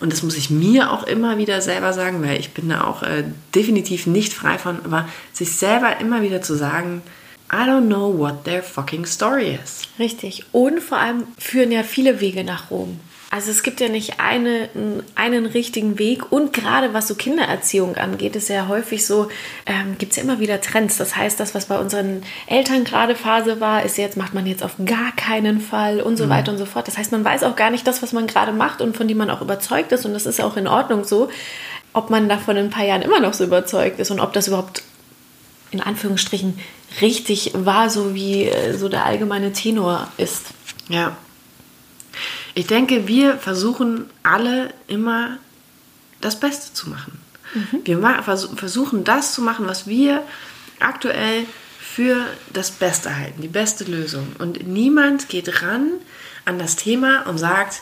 Und 0.00 0.12
das 0.12 0.22
muss 0.22 0.36
ich 0.36 0.50
mir 0.50 0.92
auch 0.92 1.04
immer 1.04 1.36
wieder 1.36 1.60
selber 1.60 1.92
sagen, 1.92 2.22
weil 2.22 2.40
ich 2.40 2.52
bin 2.52 2.70
da 2.70 2.84
auch 2.84 3.02
äh, 3.02 3.24
definitiv 3.54 4.06
nicht 4.06 4.32
frei 4.32 4.56
von, 4.56 4.78
aber 4.84 5.06
sich 5.32 5.56
selber 5.56 6.00
immer 6.00 6.22
wieder 6.22 6.40
zu 6.40 6.54
sagen, 6.54 7.02
I 7.52 7.66
don't 7.66 7.86
know 7.86 8.16
what 8.16 8.44
their 8.44 8.62
fucking 8.62 9.04
story 9.04 9.58
is. 9.62 9.82
Richtig. 9.98 10.44
Und 10.52 10.80
vor 10.80 10.98
allem 10.98 11.24
führen 11.36 11.72
ja 11.72 11.82
viele 11.82 12.20
Wege 12.20 12.44
nach 12.44 12.70
Rom. 12.70 12.98
Also 13.32 13.52
es 13.52 13.62
gibt 13.62 13.80
ja 13.80 13.88
nicht 13.88 14.18
eine, 14.18 14.68
einen 15.14 15.46
richtigen 15.46 16.00
Weg 16.00 16.32
und 16.32 16.52
gerade 16.52 16.92
was 16.94 17.06
so 17.06 17.14
Kindererziehung 17.14 17.94
angeht, 17.94 18.34
ist 18.34 18.48
ja 18.48 18.66
häufig 18.66 19.06
so, 19.06 19.28
ähm, 19.66 19.94
gibt 19.98 20.10
es 20.10 20.16
ja 20.16 20.24
immer 20.24 20.40
wieder 20.40 20.60
Trends. 20.60 20.96
Das 20.96 21.14
heißt, 21.14 21.38
das, 21.38 21.54
was 21.54 21.66
bei 21.66 21.78
unseren 21.78 22.24
Eltern 22.48 22.82
gerade 22.82 23.14
Phase 23.14 23.60
war, 23.60 23.84
ist 23.84 23.98
jetzt, 23.98 24.16
macht 24.16 24.34
man 24.34 24.46
jetzt 24.46 24.64
auf 24.64 24.72
gar 24.84 25.14
keinen 25.14 25.60
Fall 25.60 26.00
und 26.00 26.16
so 26.16 26.26
mhm. 26.26 26.30
weiter 26.30 26.50
und 26.50 26.58
so 26.58 26.66
fort. 26.66 26.88
Das 26.88 26.98
heißt, 26.98 27.12
man 27.12 27.24
weiß 27.24 27.44
auch 27.44 27.54
gar 27.54 27.70
nicht 27.70 27.86
das, 27.86 28.02
was 28.02 28.12
man 28.12 28.26
gerade 28.26 28.50
macht 28.50 28.80
und 28.80 28.96
von 28.96 29.06
dem 29.06 29.18
man 29.18 29.30
auch 29.30 29.42
überzeugt 29.42 29.92
ist 29.92 30.04
und 30.04 30.12
das 30.12 30.26
ist 30.26 30.40
auch 30.40 30.56
in 30.56 30.66
Ordnung 30.66 31.04
so, 31.04 31.28
ob 31.92 32.10
man 32.10 32.28
davon 32.28 32.56
in 32.56 32.64
ein 32.64 32.70
paar 32.70 32.84
Jahren 32.84 33.02
immer 33.02 33.20
noch 33.20 33.34
so 33.34 33.44
überzeugt 33.44 34.00
ist 34.00 34.10
und 34.10 34.18
ob 34.18 34.32
das 34.32 34.48
überhaupt 34.48 34.82
in 35.70 35.80
Anführungsstrichen 35.80 36.58
richtig 37.00 37.52
war, 37.54 37.90
so 37.90 38.12
wie 38.12 38.46
äh, 38.46 38.76
so 38.76 38.88
der 38.88 39.04
allgemeine 39.04 39.52
Tenor 39.52 40.08
ist. 40.16 40.46
Ja, 40.88 41.16
ich 42.60 42.66
denke, 42.66 43.08
wir 43.08 43.38
versuchen 43.38 44.04
alle 44.22 44.74
immer 44.86 45.38
das 46.20 46.38
Beste 46.38 46.74
zu 46.74 46.90
machen. 46.90 47.18
Mhm. 47.54 47.80
Wir 47.84 48.22
versuchen 48.22 49.02
das 49.02 49.32
zu 49.32 49.40
machen, 49.40 49.66
was 49.66 49.86
wir 49.86 50.22
aktuell 50.78 51.46
für 51.80 52.26
das 52.52 52.70
Beste 52.70 53.16
halten, 53.16 53.40
die 53.40 53.48
beste 53.48 53.84
Lösung. 53.84 54.36
Und 54.38 54.66
niemand 54.66 55.30
geht 55.30 55.62
ran 55.62 55.88
an 56.44 56.58
das 56.58 56.76
Thema 56.76 57.26
und 57.26 57.38
sagt, 57.38 57.80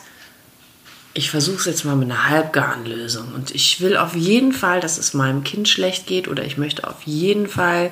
ich 1.13 1.29
versuche 1.29 1.57
es 1.57 1.65
jetzt 1.65 1.83
mal 1.83 1.97
mit 1.97 2.09
einer 2.09 2.29
halbgaren 2.29 2.85
Lösung 2.85 3.33
und 3.33 3.53
ich 3.53 3.81
will 3.81 3.97
auf 3.97 4.15
jeden 4.15 4.53
Fall, 4.53 4.79
dass 4.79 4.97
es 4.97 5.13
meinem 5.13 5.43
Kind 5.43 5.67
schlecht 5.67 6.07
geht 6.07 6.29
oder 6.29 6.45
ich 6.45 6.57
möchte 6.57 6.87
auf 6.87 7.01
jeden 7.03 7.49
Fall, 7.49 7.91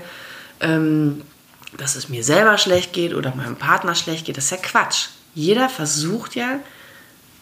ähm, 0.62 1.22
dass 1.76 1.98
es 1.98 2.08
mir 2.08 2.24
selber 2.24 2.58
schlecht 2.58 2.94
geht 2.94 3.14
oder 3.14 3.36
meinem 3.36 3.58
Partner 3.58 3.94
schlecht 3.94 4.26
geht. 4.26 4.38
Das 4.38 4.46
ist 4.46 4.52
ja 4.52 4.58
Quatsch 4.58 5.08
jeder 5.38 5.70
versucht 5.70 6.36
ja, 6.36 6.60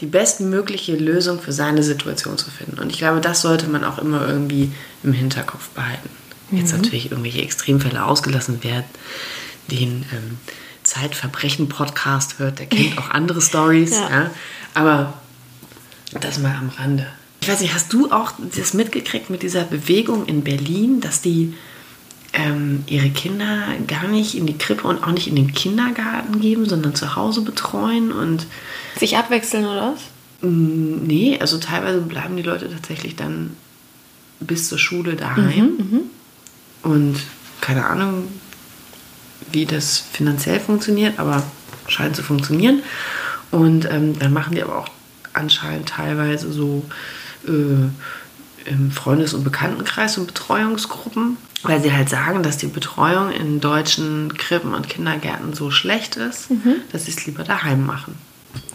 die 0.02 0.06
bestmögliche 0.06 0.96
Lösung 0.96 1.40
für 1.40 1.54
seine 1.54 1.84
Situation 1.84 2.38
zu 2.38 2.52
finden. 2.52 2.80
Und 2.80 2.92
ich 2.92 2.98
glaube, 2.98 3.22
das 3.22 3.42
sollte 3.42 3.68
man 3.68 3.84
auch 3.84 3.98
immer 3.98 4.28
irgendwie 4.28 4.72
im 5.04 5.14
Hinterkopf 5.14 5.70
behalten. 5.70 6.10
Mhm. 6.52 6.58
Jetzt 6.58 6.74
natürlich 6.74 7.12
irgendwelche 7.12 7.42
Extremfälle 7.42 8.04
ausgelassen 8.04 8.64
werden, 8.64 8.86
den 9.72 10.06
ähm, 10.12 10.38
Zeitverbrechen-Podcast 10.84 12.40
hört, 12.40 12.60
der 12.60 12.66
kennt 12.68 12.98
auch 12.98 13.10
andere 13.10 13.42
Stories. 13.42 13.92
Ja. 13.92 14.10
ja. 14.10 14.32
Aber 14.74 15.14
das 16.20 16.40
mal 16.40 16.56
am 16.56 16.70
Rande. 16.70 17.08
Ich 17.42 17.48
weiß 17.48 17.62
nicht, 17.62 17.74
hast 17.74 17.94
du 17.94 18.12
auch 18.12 18.34
das 18.56 18.74
mitgekriegt 18.74 19.30
mit 19.30 19.44
dieser 19.44 19.64
Bewegung 19.64 20.26
in 20.26 20.44
Berlin, 20.44 21.00
dass 21.00 21.22
die 21.22 21.54
ähm, 22.36 22.84
ihre 22.88 23.10
Kinder 23.10 23.64
gar 23.88 24.08
nicht 24.08 24.36
in 24.36 24.46
die 24.46 24.58
Krippe 24.58 24.88
und 24.88 25.04
auch 25.04 25.12
nicht 25.12 25.28
in 25.28 25.36
den 25.36 25.54
Kindergarten 25.54 26.42
geben, 26.42 26.68
sondern 26.68 26.94
zu 26.94 27.16
Hause 27.16 27.42
betreuen 27.42 28.12
und 28.12 28.46
sich 28.98 29.18
abwechseln 29.18 29.66
oder 29.66 29.94
was? 29.94 30.02
Mm, 30.50 31.06
nee, 31.06 31.38
also 31.40 31.58
teilweise 31.58 32.02
bleiben 32.02 32.36
die 32.36 32.44
Leute 32.44 32.70
tatsächlich 32.70 33.16
dann 33.16 33.56
bis 34.42 34.68
zur 34.68 34.78
Schule 34.78 35.16
daheim 35.16 35.78
mhm, 35.78 35.88
mhm. 35.92 36.02
und 36.84 37.16
keine 37.62 37.86
Ahnung, 37.86 38.28
wie 39.52 39.66
das 39.66 40.04
finanziell 40.12 40.60
funktioniert, 40.60 41.20
aber 41.20 41.42
scheint 41.88 42.18
zu 42.18 42.24
funktionieren. 42.24 42.84
Und 43.52 43.90
ähm, 43.90 44.20
dann 44.20 44.34
machen 44.34 44.56
die 44.56 44.62
aber 44.62 44.78
auch 44.80 44.90
anscheinend 45.32 45.90
teilweise 45.90 46.52
so 46.52 46.84
äh, 47.48 48.70
im 48.70 48.92
Freundes- 48.92 49.34
und 49.34 49.46
Bekanntenkreis 49.46 50.18
und 50.18 50.28
Betreuungsgruppen 50.28 51.38
weil 51.68 51.82
sie 51.82 51.94
halt 51.94 52.10
sagen, 52.10 52.44
dass 52.44 52.58
die 52.58 52.68
Betreuung 52.68 53.32
in 53.32 53.60
deutschen 53.60 54.38
Krippen 54.38 54.74
und 54.74 54.90
Kindergärten 54.90 55.54
so 55.54 55.72
schlecht 55.72 56.16
ist, 56.16 56.52
mhm. 56.52 56.76
dass 56.92 57.06
sie 57.06 57.12
es 57.12 57.26
lieber 57.26 57.44
daheim 57.44 57.86
machen. 57.86 58.18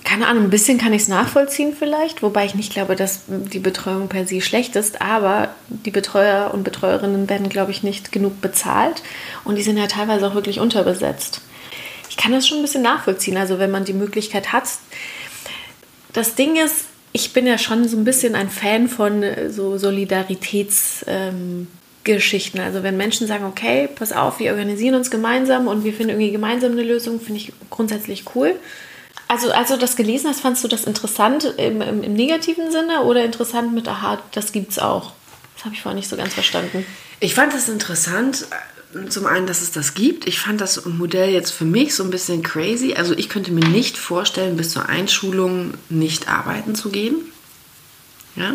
Keine 0.04 0.26
Ahnung, 0.26 0.44
ein 0.44 0.50
bisschen 0.50 0.78
kann 0.78 0.92
ich 0.92 1.02
es 1.02 1.09
nachvollziehen 1.09 1.75
vielleicht, 1.78 2.23
wobei 2.23 2.44
ich 2.44 2.54
nicht 2.54 2.73
glaube, 2.73 2.97
dass 2.97 3.23
die 3.28 3.61
Betreuung 3.61 4.09
per 4.09 4.26
se 4.26 4.40
schlecht 4.40 4.75
ist, 4.75 5.00
aber 5.00 5.50
die 5.68 5.92
Betreuer 5.92 6.52
und 6.52 6.64
Betreuerinnen 6.64 7.28
werden, 7.28 7.49
glaube 7.49 7.70
ich, 7.70 7.82
nicht 7.82 8.11
genug 8.11 8.40
bezahlt 8.40 9.02
und 9.44 9.56
die 9.56 9.62
sind 9.62 9.76
ja 9.76 9.87
teilweise 9.87 10.26
auch 10.26 10.35
wirklich 10.35 10.59
unterbesetzt. 10.59 11.42
Ich 12.09 12.16
kann 12.16 12.32
das 12.32 12.49
schon 12.49 12.59
ein 12.59 12.62
bisschen 12.62 12.82
nachvollziehen, 12.82 13.37
also 13.37 13.59
wenn 13.59 13.70
man 13.70 13.85
die 13.85 13.92
Möglichkeit 13.92 14.52
hat. 14.52 14.64
Das 16.12 16.35
Ding 16.35 16.56
ist, 16.56 16.87
ich 17.12 17.32
bin 17.32 17.47
ja 17.47 17.56
schon 17.56 17.87
so 17.87 17.97
ein 17.97 18.04
bisschen 18.04 18.35
ein 18.35 18.50
Fan 18.50 18.88
von 18.88 19.23
so 19.49 19.75
Solidaritäts- 19.75 21.04
ähm, 21.06 21.68
Geschichten. 22.04 22.61
Also 22.61 22.83
wenn 22.83 22.97
Menschen 22.97 23.26
sagen, 23.26 23.45
okay, 23.45 23.88
pass 23.95 24.12
auf, 24.12 24.38
wir 24.38 24.52
organisieren 24.52 24.95
uns 24.95 25.11
gemeinsam 25.11 25.66
und 25.66 25.85
wir 25.85 25.92
finden 25.92 26.11
irgendwie 26.11 26.33
gemeinsam 26.33 26.73
eine 26.73 26.83
Lösung, 26.83 27.21
finde 27.21 27.40
ich 27.40 27.52
grundsätzlich 27.69 28.25
cool. 28.35 28.54
Also 29.28 29.52
als 29.52 29.69
du 29.69 29.76
das 29.76 29.97
gelesen 29.97 30.28
hast, 30.28 30.40
fandst 30.40 30.64
du 30.64 30.69
das 30.69 30.85
interessant 30.85 31.54
im, 31.57 31.83
im, 31.83 32.02
im 32.02 32.14
negativen 32.14 32.73
Sinne 32.73 33.02
oder 33.02 33.25
interessant 33.25 33.73
mit, 33.73 33.87
aha, 33.87 34.21
das 34.33 34.52
gibt's 34.52 34.78
auch? 34.78 35.12
Das 35.54 35.66
habe 35.66 35.75
ich 35.75 35.83
vorher 35.83 35.97
nicht 35.97 36.09
so 36.09 36.16
ganz 36.16 36.35
verstanden. 36.35 36.87
Ich 37.21 37.35
fand 37.35 37.52
das 37.52 37.69
interessant, 37.69 38.47
zum 39.09 39.26
einen, 39.26 39.47
dass 39.47 39.61
es 39.61 39.71
das 39.71 39.95
gibt. 39.95 40.26
Ich 40.26 40.40
fand 40.40 40.61
das 40.61 40.85
Modell 40.85 41.30
jetzt 41.30 41.52
für 41.52 41.64
mich 41.64 41.95
so 41.95 42.02
ein 42.02 42.11
bisschen 42.11 42.42
crazy. 42.42 42.95
Also 42.95 43.14
ich 43.16 43.28
könnte 43.28 43.52
mir 43.52 43.66
nicht 43.69 43.99
vorstellen, 43.99 44.57
bis 44.57 44.71
zur 44.71 44.88
Einschulung 44.88 45.75
nicht 45.88 46.28
arbeiten 46.28 46.75
zu 46.75 46.88
gehen. 46.90 47.16
Ja, 48.37 48.54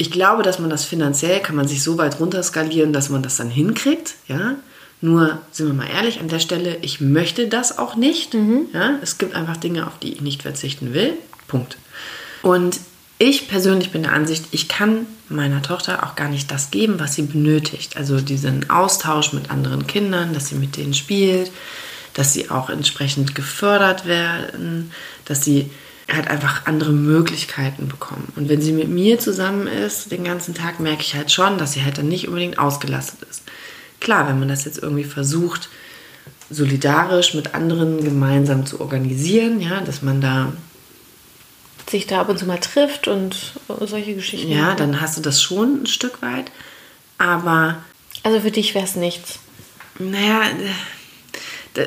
ich 0.00 0.10
glaube, 0.10 0.42
dass 0.42 0.58
man 0.58 0.70
das 0.70 0.86
finanziell, 0.86 1.40
kann 1.40 1.56
man 1.56 1.68
sich 1.68 1.82
so 1.82 1.98
weit 1.98 2.20
runterskalieren, 2.20 2.94
dass 2.94 3.10
man 3.10 3.22
das 3.22 3.36
dann 3.36 3.50
hinkriegt, 3.50 4.14
ja. 4.28 4.56
Nur, 5.02 5.38
sind 5.50 5.66
wir 5.66 5.74
mal 5.74 5.88
ehrlich, 5.88 6.20
an 6.20 6.28
der 6.28 6.40
Stelle, 6.40 6.76
ich 6.80 7.00
möchte 7.00 7.48
das 7.48 7.78
auch 7.78 7.96
nicht. 7.96 8.34
Mhm. 8.34 8.66
Ja? 8.72 8.98
Es 9.02 9.18
gibt 9.18 9.34
einfach 9.34 9.58
Dinge, 9.58 9.86
auf 9.86 9.98
die 9.98 10.12
ich 10.12 10.20
nicht 10.20 10.42
verzichten 10.42 10.92
will. 10.94 11.14
Punkt. 11.48 11.76
Und 12.42 12.80
ich 13.18 13.48
persönlich 13.48 13.92
bin 13.92 14.02
der 14.02 14.12
Ansicht, 14.12 14.46
ich 14.50 14.68
kann 14.68 15.06
meiner 15.28 15.62
Tochter 15.62 16.02
auch 16.04 16.16
gar 16.16 16.28
nicht 16.28 16.50
das 16.50 16.70
geben, 16.70 16.98
was 16.98 17.14
sie 17.14 17.22
benötigt. 17.22 17.96
Also 17.96 18.20
diesen 18.20 18.68
Austausch 18.68 19.32
mit 19.34 19.50
anderen 19.50 19.86
Kindern, 19.86 20.32
dass 20.32 20.48
sie 20.48 20.54
mit 20.54 20.76
denen 20.76 20.94
spielt, 20.94 21.50
dass 22.14 22.32
sie 22.32 22.50
auch 22.50 22.70
entsprechend 22.70 23.34
gefördert 23.34 24.06
werden, 24.06 24.92
dass 25.26 25.44
sie 25.44 25.70
halt 26.12 26.28
einfach 26.28 26.66
andere 26.66 26.92
Möglichkeiten 26.92 27.88
bekommen. 27.88 28.32
Und 28.36 28.48
wenn 28.48 28.60
sie 28.60 28.72
mit 28.72 28.88
mir 28.88 29.18
zusammen 29.18 29.66
ist, 29.66 30.10
den 30.10 30.24
ganzen 30.24 30.54
Tag, 30.54 30.80
merke 30.80 31.02
ich 31.02 31.14
halt 31.14 31.30
schon, 31.30 31.58
dass 31.58 31.72
sie 31.72 31.84
halt 31.84 31.98
dann 31.98 32.08
nicht 32.08 32.28
unbedingt 32.28 32.58
ausgelastet 32.58 33.28
ist. 33.28 33.42
Klar, 34.00 34.28
wenn 34.28 34.38
man 34.38 34.48
das 34.48 34.64
jetzt 34.64 34.78
irgendwie 34.78 35.04
versucht, 35.04 35.68
solidarisch 36.50 37.34
mit 37.34 37.54
anderen 37.54 38.02
gemeinsam 38.02 38.66
zu 38.66 38.80
organisieren, 38.80 39.60
ja, 39.60 39.80
dass 39.80 40.02
man 40.02 40.20
da 40.20 40.52
sich 41.88 42.06
da 42.06 42.20
ab 42.20 42.28
und 42.28 42.38
zu 42.38 42.46
mal 42.46 42.58
trifft 42.58 43.08
und 43.08 43.54
solche 43.80 44.14
Geschichten. 44.14 44.50
Ja, 44.50 44.74
dann 44.74 45.00
hast 45.00 45.16
du 45.16 45.20
das 45.20 45.42
schon 45.42 45.82
ein 45.82 45.86
Stück 45.86 46.22
weit. 46.22 46.50
Aber. 47.18 47.76
Also 48.22 48.40
für 48.40 48.50
dich 48.50 48.74
wäre 48.74 48.84
es 48.84 48.96
nichts. 48.96 49.38
Naja, 49.98 50.42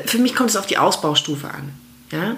für 0.06 0.18
mich 0.18 0.34
kommt 0.34 0.50
es 0.50 0.56
auf 0.56 0.66
die 0.66 0.78
Ausbaustufe 0.78 1.48
an. 1.48 1.72
Ja? 2.10 2.36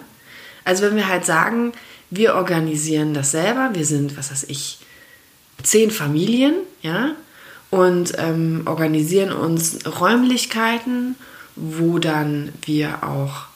Also 0.67 0.83
wenn 0.83 0.97
wir 0.97 1.09
halt 1.09 1.25
sagen, 1.25 1.73
wir 2.11 2.35
organisieren 2.35 3.15
das 3.15 3.31
selber, 3.31 3.71
wir 3.75 3.87
sind, 3.87 4.17
was 4.19 4.31
weiß 4.31 4.45
ich, 4.49 4.79
zehn 5.63 5.91
Familien, 5.91 6.55
ja, 6.83 7.13
und 7.71 8.13
ähm, 8.19 8.63
organisieren 8.67 9.33
uns 9.33 9.79
Räumlichkeiten, 10.01 11.15
wo 11.55 11.99
dann 11.99 12.53
wir 12.65 13.05
auch 13.05 13.47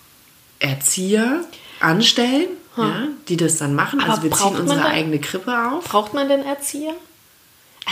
Erzieher 0.59 1.41
anstellen, 1.81 2.49
hm. 2.77 2.85
ja, 2.85 3.09
die 3.29 3.37
das 3.37 3.57
dann 3.57 3.75
machen. 3.75 4.01
Aber 4.01 4.11
also 4.11 4.23
wir 4.23 4.31
ziehen 4.31 4.57
unsere 4.57 4.81
dann, 4.81 4.93
eigene 4.93 5.19
Krippe 5.19 5.71
auf. 5.71 5.85
Braucht 5.85 6.15
man 6.15 6.29
denn 6.29 6.45
Erzieher? 6.45 6.95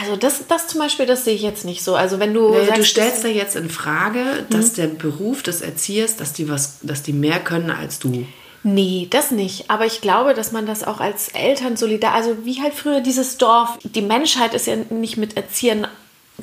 Also 0.00 0.16
das, 0.16 0.46
das 0.46 0.68
zum 0.68 0.80
Beispiel, 0.80 1.06
das 1.06 1.24
sehe 1.24 1.34
ich 1.34 1.42
jetzt 1.42 1.64
nicht 1.64 1.82
so. 1.82 1.96
Also 1.96 2.20
wenn 2.20 2.34
du 2.34 2.50
naja, 2.50 2.66
sagst, 2.66 2.78
du 2.78 2.84
stellst 2.84 3.24
da 3.24 3.28
jetzt 3.28 3.56
in 3.56 3.68
Frage, 3.68 4.46
dass 4.50 4.72
mhm. 4.72 4.76
der 4.76 4.86
Beruf 4.88 5.42
des 5.42 5.60
Erziehers, 5.60 6.16
dass 6.16 6.32
die 6.32 6.48
was, 6.48 6.78
dass 6.82 7.02
die 7.02 7.12
mehr 7.12 7.40
können 7.40 7.70
als 7.70 7.98
du. 7.98 8.26
Nee, 8.62 9.06
das 9.10 9.30
nicht. 9.30 9.70
Aber 9.70 9.86
ich 9.86 10.00
glaube, 10.00 10.34
dass 10.34 10.52
man 10.52 10.66
das 10.66 10.84
auch 10.84 11.00
als 11.00 11.28
Eltern 11.28 11.76
solidar, 11.76 12.14
also 12.14 12.44
wie 12.44 12.60
halt 12.60 12.74
früher 12.74 13.00
dieses 13.00 13.38
Dorf, 13.38 13.78
die 13.82 14.02
Menschheit 14.02 14.54
ist 14.54 14.66
ja 14.66 14.76
nicht 14.76 15.16
mit 15.16 15.36
Erziehern 15.36 15.86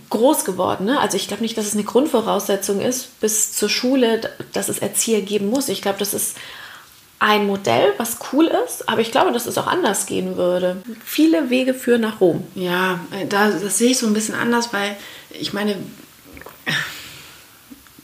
groß 0.10 0.46
geworden. 0.46 0.86
Ne? 0.86 1.00
Also 1.00 1.18
ich 1.18 1.28
glaube 1.28 1.44
nicht, 1.44 1.58
dass 1.58 1.66
es 1.66 1.74
eine 1.74 1.84
Grundvoraussetzung 1.84 2.82
ist, 2.82 3.20
bis 3.20 3.54
zur 3.54 3.70
Schule, 3.70 4.22
dass 4.54 4.70
es 4.70 4.80
Erzieher 4.80 5.22
geben 5.22 5.50
muss. 5.50 5.70
Ich 5.70 5.82
glaube, 5.82 6.00
das 6.00 6.14
ist 6.14 6.38
ein 7.20 7.48
Modell, 7.48 7.94
was 7.98 8.18
cool 8.32 8.52
ist, 8.66 8.90
aber 8.90 9.02
ich 9.02 9.12
glaube, 9.12 9.32
dass 9.32 9.46
es 9.46 9.58
auch 9.58 9.68
anders 9.68 10.06
gehen 10.06 10.36
würde. 10.36 10.82
Viele 11.04 11.50
Wege 11.50 11.74
führen 11.74 12.02
nach 12.02 12.20
Rom. 12.20 12.46
Ja, 12.56 13.00
da, 13.30 13.52
das 13.52 13.78
sehe 13.78 13.92
ich 13.92 13.98
so 13.98 14.08
ein 14.08 14.14
bisschen 14.14 14.36
anders, 14.36 14.74
weil 14.74 14.98
ich 15.32 15.54
meine, 15.54 15.78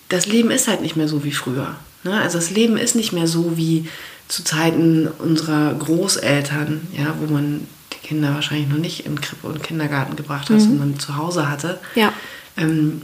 das 0.09 0.27
Leben 0.27 0.49
ist 0.49 0.67
halt 0.67 0.81
nicht 0.81 0.95
mehr 0.95 1.07
so 1.07 1.23
wie 1.23 1.33
früher. 1.33 1.75
Ne? 2.03 2.19
Also 2.19 2.37
das 2.37 2.51
Leben 2.51 2.77
ist 2.77 2.95
nicht 2.95 3.13
mehr 3.13 3.27
so 3.27 3.57
wie 3.57 3.87
zu 4.27 4.43
Zeiten 4.43 5.07
unserer 5.07 5.73
Großeltern, 5.73 6.87
ja, 6.97 7.13
wo 7.19 7.31
man 7.31 7.67
die 7.93 8.07
Kinder 8.07 8.33
wahrscheinlich 8.33 8.69
noch 8.69 8.77
nicht 8.77 9.05
in 9.05 9.19
Krippe 9.19 9.47
und 9.47 9.61
Kindergarten 9.61 10.15
gebracht 10.15 10.49
hat, 10.49 10.57
mhm. 10.57 10.61
sondern 10.61 10.99
zu 10.99 11.17
Hause 11.17 11.49
hatte. 11.49 11.79
Ja. 11.95 12.13
Ähm, 12.57 13.01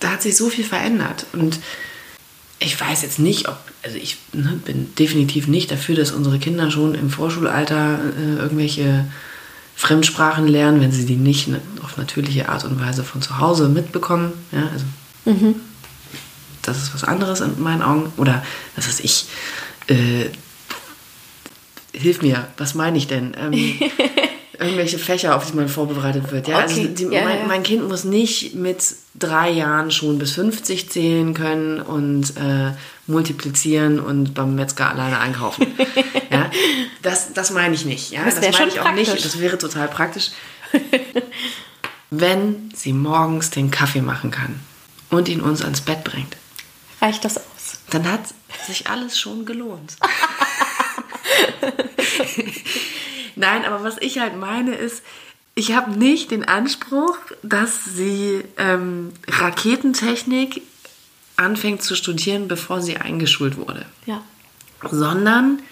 da 0.00 0.12
hat 0.12 0.22
sich 0.22 0.36
so 0.36 0.48
viel 0.48 0.64
verändert. 0.64 1.26
Und 1.32 1.60
ich 2.58 2.80
weiß 2.80 3.02
jetzt 3.02 3.18
nicht, 3.18 3.48
ob, 3.48 3.58
also 3.82 3.96
ich 3.96 4.16
ne, 4.32 4.58
bin 4.64 4.94
definitiv 4.98 5.46
nicht 5.46 5.70
dafür, 5.70 5.94
dass 5.94 6.12
unsere 6.12 6.38
Kinder 6.38 6.70
schon 6.70 6.94
im 6.94 7.10
Vorschulalter 7.10 7.98
äh, 8.18 8.40
irgendwelche 8.40 9.06
Fremdsprachen 9.74 10.48
lernen, 10.48 10.80
wenn 10.80 10.92
sie 10.92 11.04
die 11.04 11.16
nicht 11.16 11.48
ne, 11.48 11.60
auf 11.82 11.98
natürliche 11.98 12.48
Art 12.48 12.64
und 12.64 12.80
Weise 12.80 13.04
von 13.04 13.20
zu 13.20 13.38
Hause 13.38 13.68
mitbekommen. 13.68 14.32
Ja, 14.52 14.70
also 14.72 14.84
mhm. 15.26 15.56
Das 16.68 16.82
ist 16.82 16.94
was 16.94 17.04
anderes 17.04 17.40
in 17.40 17.60
meinen 17.62 17.82
Augen. 17.82 18.12
Oder 18.16 18.44
das 18.74 18.86
ist 18.86 19.00
ich. 19.00 19.26
Äh, 19.88 20.30
hilf 21.92 22.22
mir, 22.22 22.46
was 22.56 22.74
meine 22.74 22.98
ich 22.98 23.06
denn? 23.06 23.36
Ähm, 23.38 23.52
irgendwelche 24.58 24.98
Fächer, 24.98 25.36
auf 25.36 25.50
die 25.50 25.56
man 25.56 25.68
vorbereitet 25.68 26.30
wird. 26.32 26.48
Ja, 26.48 26.58
also 26.58 26.80
okay. 26.80 26.88
also 26.90 27.08
die, 27.08 27.14
ja, 27.14 27.24
mein, 27.24 27.38
ja. 27.38 27.46
mein, 27.46 27.62
Kind 27.62 27.88
muss 27.88 28.04
nicht 28.04 28.54
mit 28.54 28.82
drei 29.14 29.50
Jahren 29.50 29.90
schon 29.90 30.18
bis 30.18 30.32
50 30.32 30.90
zählen 30.90 31.34
können 31.34 31.80
und 31.80 32.36
äh, 32.36 32.72
multiplizieren 33.06 34.00
und 34.00 34.34
beim 34.34 34.54
Metzger 34.54 34.90
alleine 34.90 35.18
einkaufen. 35.18 35.66
ja, 36.30 36.50
das, 37.02 37.32
das 37.32 37.50
meine 37.50 37.74
ich 37.74 37.84
nicht. 37.84 38.10
Ja, 38.10 38.24
das, 38.24 38.40
das 38.40 38.58
meine 38.58 38.70
ich 38.70 38.80
auch 38.80 38.84
praktisch. 38.84 39.08
nicht. 39.08 39.24
Das 39.24 39.40
wäre 39.40 39.58
total 39.58 39.88
praktisch. 39.88 40.30
Wenn 42.10 42.70
sie 42.74 42.92
morgens 42.92 43.50
den 43.50 43.70
Kaffee 43.70 44.00
machen 44.00 44.30
kann 44.30 44.60
und 45.10 45.28
ihn 45.28 45.40
uns 45.40 45.62
ans 45.62 45.80
Bett 45.80 46.04
bringt. 46.04 46.36
Reicht 47.06 47.24
das 47.24 47.38
aus? 47.38 47.78
Dann 47.90 48.10
hat 48.10 48.22
sich 48.66 48.90
alles 48.90 49.16
schon 49.16 49.46
gelohnt. 49.46 49.94
Nein, 53.36 53.64
aber 53.64 53.84
was 53.84 53.96
ich 54.00 54.18
halt 54.18 54.36
meine 54.36 54.74
ist, 54.74 55.04
ich 55.54 55.72
habe 55.72 55.92
nicht 55.92 56.32
den 56.32 56.42
Anspruch, 56.42 57.16
dass 57.44 57.84
sie 57.84 58.42
ähm, 58.58 59.12
Raketentechnik 59.28 60.62
anfängt 61.36 61.82
zu 61.82 61.94
studieren, 61.94 62.48
bevor 62.48 62.82
sie 62.82 62.96
eingeschult 62.96 63.56
wurde. 63.56 63.86
Ja. 64.06 64.22
Sondern, 64.90 65.62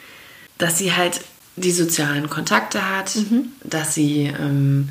dass 0.59 0.79
sie 0.79 0.95
halt 0.95 1.21
die 1.57 1.73
sozialen 1.73 2.31
Kontakte 2.31 2.97
hat, 2.97 3.17
mhm. 3.17 3.47
dass 3.65 3.95
sie 3.95 4.33
ähm, 4.39 4.91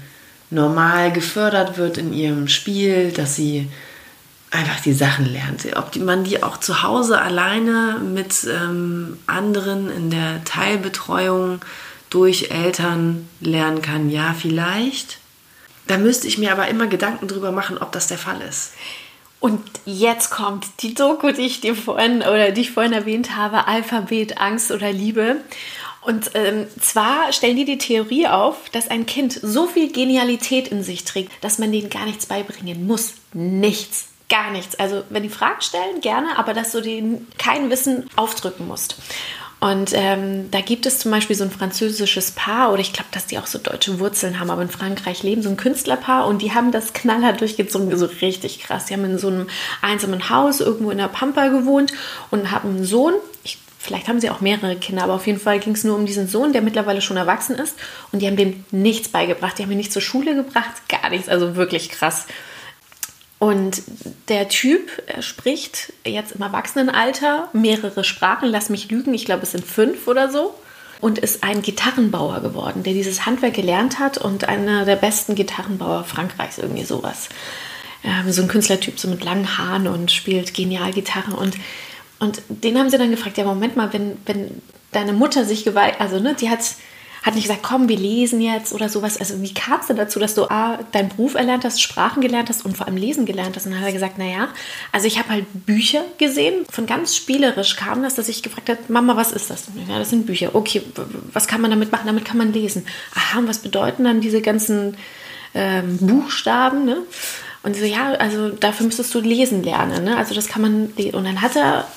normal 0.50 1.14
gefördert 1.14 1.78
wird 1.78 1.98
in 1.98 2.12
ihrem 2.12 2.50
Spiel, 2.50 3.14
dass 3.14 3.38
sie 3.38 3.70
einfach 4.54 4.80
die 4.82 4.94
Sachen 4.94 5.26
lernt. 5.26 5.66
Ob 5.76 5.96
man 5.96 6.24
die 6.24 6.44
auch 6.44 6.58
zu 6.58 6.84
Hause 6.84 7.20
alleine 7.20 8.00
mit 8.00 8.46
ähm, 8.46 9.18
anderen 9.26 9.90
in 9.90 10.10
der 10.12 10.44
Teilbetreuung 10.44 11.60
durch 12.10 12.52
Eltern 12.52 13.28
lernen 13.42 13.82
kann, 13.82 14.10
ja, 14.10 14.36
vielleicht. 14.38 15.18
Da 15.88 15.98
müsste 15.98 16.28
ich 16.28 16.38
mir 16.38 16.52
aber 16.52 16.68
immer 16.68 16.88
Gedanken 16.88 17.28
drüber 17.28 17.52
machen, 17.52 17.78
ob 17.80 17.92
das 17.92 18.08
der 18.08 18.20
Fall 18.20 18.42
ist. 18.42 18.74
Und 19.40 19.60
jetzt 19.84 20.30
kommt 20.30 20.68
die 20.80 20.94
Doku, 20.94 21.32
die 21.32 21.42
ich 21.42 21.60
dir 21.60 21.76
vorhin 21.76 22.20
oder 22.20 22.52
die 22.52 22.62
ich 22.62 22.72
vorhin 22.72 22.94
erwähnt 22.94 23.36
habe, 23.36 23.68
Alphabet, 23.68 24.38
Angst 24.38 24.72
oder 24.72 24.94
Liebe. 24.94 25.38
Und 26.00 26.32
ähm, 26.36 26.68
zwar 26.80 27.34
stellen 27.34 27.58
die 27.58 27.66
die 27.66 27.78
Theorie 27.78 28.28
auf, 28.28 28.70
dass 28.72 28.90
ein 28.90 29.06
Kind 29.06 29.34
so 29.34 29.68
viel 29.68 29.92
Genialität 29.92 30.70
in 30.70 30.84
sich 30.84 31.04
trägt, 31.04 31.32
dass 31.42 31.60
man 31.60 31.72
denen 31.72 31.90
gar 31.90 32.06
nichts 32.06 32.28
beibringen 32.28 32.86
muss. 32.86 33.16
Nichts. 33.34 34.13
Gar 34.30 34.52
nichts. 34.52 34.76
Also, 34.76 35.04
wenn 35.10 35.24
die 35.24 35.30
Fragen 35.30 35.62
stellen, 35.62 36.02
gerne, 36.02 36.38
aber 36.38 36.54
dass 36.54 36.72
du 36.72 36.82
denen 36.82 37.28
kein 37.38 37.70
Wissen 37.70 38.10
aufdrücken 38.16 38.68
musst. 38.68 38.96
Und 39.64 39.92
ähm, 39.94 40.52
da 40.52 40.60
gibt 40.60 40.86
es 40.86 41.00
zum 41.00 41.10
Beispiel 41.10 41.38
so 41.38 41.46
ein 41.46 41.50
französisches 41.50 42.32
Paar, 42.32 42.74
oder 42.74 42.82
ich 42.82 42.92
glaube, 42.92 43.08
dass 43.14 43.28
die 43.28 43.38
auch 43.38 43.48
so 43.48 43.58
deutsche 43.58 43.98
Wurzeln 43.98 44.38
haben, 44.38 44.50
aber 44.50 44.62
in 44.62 44.68
Frankreich 44.68 45.24
leben, 45.24 45.42
so 45.42 45.48
ein 45.48 45.56
Künstlerpaar 45.56 46.28
und 46.28 46.42
die 46.42 46.54
haben 46.54 46.74
das 46.74 46.92
knallhart 46.92 47.40
durchgezogen, 47.40 47.98
so 47.98 48.10
richtig 48.22 48.60
krass. 48.60 48.88
Die 48.88 48.94
haben 48.94 49.06
in 49.06 49.18
so 49.18 49.30
einem 49.30 49.48
einsamen 49.82 50.30
Haus 50.30 50.60
irgendwo 50.60 50.92
in 50.92 50.98
der 50.98 51.08
Pampa 51.08 51.48
gewohnt 51.48 51.94
und 52.30 52.52
haben 52.52 52.72
einen 52.72 52.84
Sohn. 52.84 53.14
Ich, 53.46 53.58
vielleicht 53.80 54.10
haben 54.10 54.20
sie 54.20 54.30
auch 54.32 54.42
mehrere 54.42 54.76
Kinder, 54.76 55.06
aber 55.06 55.14
auf 55.14 55.28
jeden 55.28 55.40
Fall 55.40 55.60
ging 55.60 55.76
es 55.76 55.86
nur 55.86 55.96
um 55.96 56.06
diesen 56.06 56.28
Sohn, 56.28 56.52
der 56.52 56.62
mittlerweile 56.62 57.00
schon 57.00 57.16
erwachsen 57.16 57.56
ist. 57.56 57.78
Und 58.12 58.20
die 58.20 58.28
haben 58.28 58.36
dem 58.36 58.66
nichts 58.72 59.08
beigebracht. 59.08 59.58
Die 59.58 59.64
haben 59.64 59.72
ihn 59.72 59.78
nicht 59.78 59.94
zur 59.94 60.02
Schule 60.02 60.36
gebracht, 60.36 60.90
gar 60.90 61.10
nichts. 61.10 61.30
Also 61.30 61.56
wirklich 61.56 61.88
krass. 61.88 62.26
Und 63.44 63.84
der 64.30 64.48
Typ 64.48 64.90
spricht 65.20 65.92
jetzt 66.06 66.32
im 66.32 66.42
Erwachsenenalter 66.42 67.50
mehrere 67.52 68.06
Sprachen, 68.06 68.48
lass 68.48 68.70
mich 68.70 68.90
lügen, 68.90 69.14
ich 69.14 69.26
glaube 69.26 69.44
es 69.44 69.52
sind 69.52 69.66
fünf 69.66 70.08
oder 70.08 70.32
so. 70.32 70.56
Und 71.02 71.20
ist 71.20 71.44
ein 71.44 71.62
Gitarrenbauer 71.62 72.40
geworden, 72.40 72.84
der 72.84 72.94
dieses 72.94 73.26
Handwerk 73.26 73.54
gelernt 73.56 74.00
hat 74.00 74.18
und 74.18 74.48
einer 74.48 74.86
der 74.86 74.96
besten 74.96 75.36
Gitarrenbauer 75.36 76.06
Frankreichs, 76.06 76.58
irgendwie 76.58 76.86
sowas. 76.86 77.28
Ähm, 78.06 78.32
so 78.32 78.44
ein 78.44 78.48
Künstlertyp, 78.48 78.98
so 78.98 79.10
mit 79.10 79.26
langen 79.26 79.58
Haaren 79.58 79.90
und 79.90 80.10
spielt 80.10 80.54
genial 80.54 80.94
Gitarre. 80.94 81.36
Und, 81.36 81.56
und 82.20 82.42
den 82.48 82.80
haben 82.80 82.90
sie 82.90 82.98
dann 82.98 83.12
gefragt, 83.12 83.38
ja, 83.38 83.44
Moment 83.44 83.76
mal, 83.76 83.92
wenn, 83.92 84.20
wenn 84.26 84.62
deine 84.94 85.12
Mutter 85.12 85.44
sich 85.44 85.66
geweiht, 85.66 86.00
also 86.00 86.22
ne, 86.22 86.34
die 86.40 86.50
hat 86.50 86.62
hat 87.24 87.36
nicht 87.36 87.46
gesagt, 87.46 87.64
komm, 87.64 87.88
wir 87.88 87.98
lesen 87.98 88.42
jetzt 88.42 88.74
oder 88.74 88.90
sowas. 88.90 89.18
Also 89.18 89.42
wie 89.42 89.54
kam 89.54 89.80
es 89.80 89.88
denn 89.88 89.96
dazu, 89.96 90.20
dass 90.20 90.36
du 90.36 90.44
A, 90.50 90.80
deinen 90.92 91.08
Beruf 91.08 91.36
erlernt 91.36 91.64
hast, 91.64 91.82
Sprachen 91.82 92.22
gelernt 92.22 92.50
hast 92.50 92.66
und 92.66 92.76
vor 92.76 92.86
allem 92.86 92.98
lesen 92.98 93.26
gelernt 93.26 93.56
hast? 93.56 93.66
Und 93.66 93.72
dann 93.72 93.80
hat 93.80 93.88
er 93.88 93.94
gesagt, 93.94 94.18
naja, 94.18 94.50
also 94.92 95.08
ich 95.08 95.18
habe 95.18 95.30
halt 95.30 95.46
Bücher 95.66 96.04
gesehen. 96.18 96.66
Von 96.70 96.86
ganz 96.86 97.16
spielerisch 97.16 97.78
kam 97.78 98.04
das, 98.04 98.16
dass 98.16 98.28
ich 98.28 98.44
gefragt 98.44 98.68
habe, 98.68 98.80
Mama, 98.90 99.16
was 99.16 99.32
ist 99.32 99.50
das? 99.50 99.68
Ja, 99.88 99.98
das 99.98 100.10
sind 100.10 100.26
Bücher. 100.26 100.54
Okay, 100.54 100.84
was 101.32 101.48
kann 101.48 101.62
man 101.62 101.72
damit 101.72 101.94
machen? 101.94 102.08
Damit 102.08 102.26
kann 102.26 102.38
man 102.38 102.52
lesen. 102.52 102.86
Aha, 103.16 103.40
und 103.40 103.48
was 103.48 103.60
bedeuten 103.60 104.04
dann 104.04 104.20
diese 104.20 104.42
ganzen 104.42 104.98
ähm, 105.54 106.00
Buchstaben? 106.00 106.84
Ne? 106.84 106.98
Und 107.64 107.78
so, 107.78 107.86
ja, 107.86 108.12
also 108.16 108.50
dafür 108.50 108.86
müsstest 108.86 109.16
du 109.16 109.22
lesen 109.22 109.64
lernen. 109.64 110.04
Ne? 110.04 110.18
Also 110.18 110.36
das 110.36 110.48
kann 110.48 110.62
man, 110.62 110.88
und 110.88 111.24
dann 111.24 111.42
hat 111.42 111.56
er, 111.56 111.88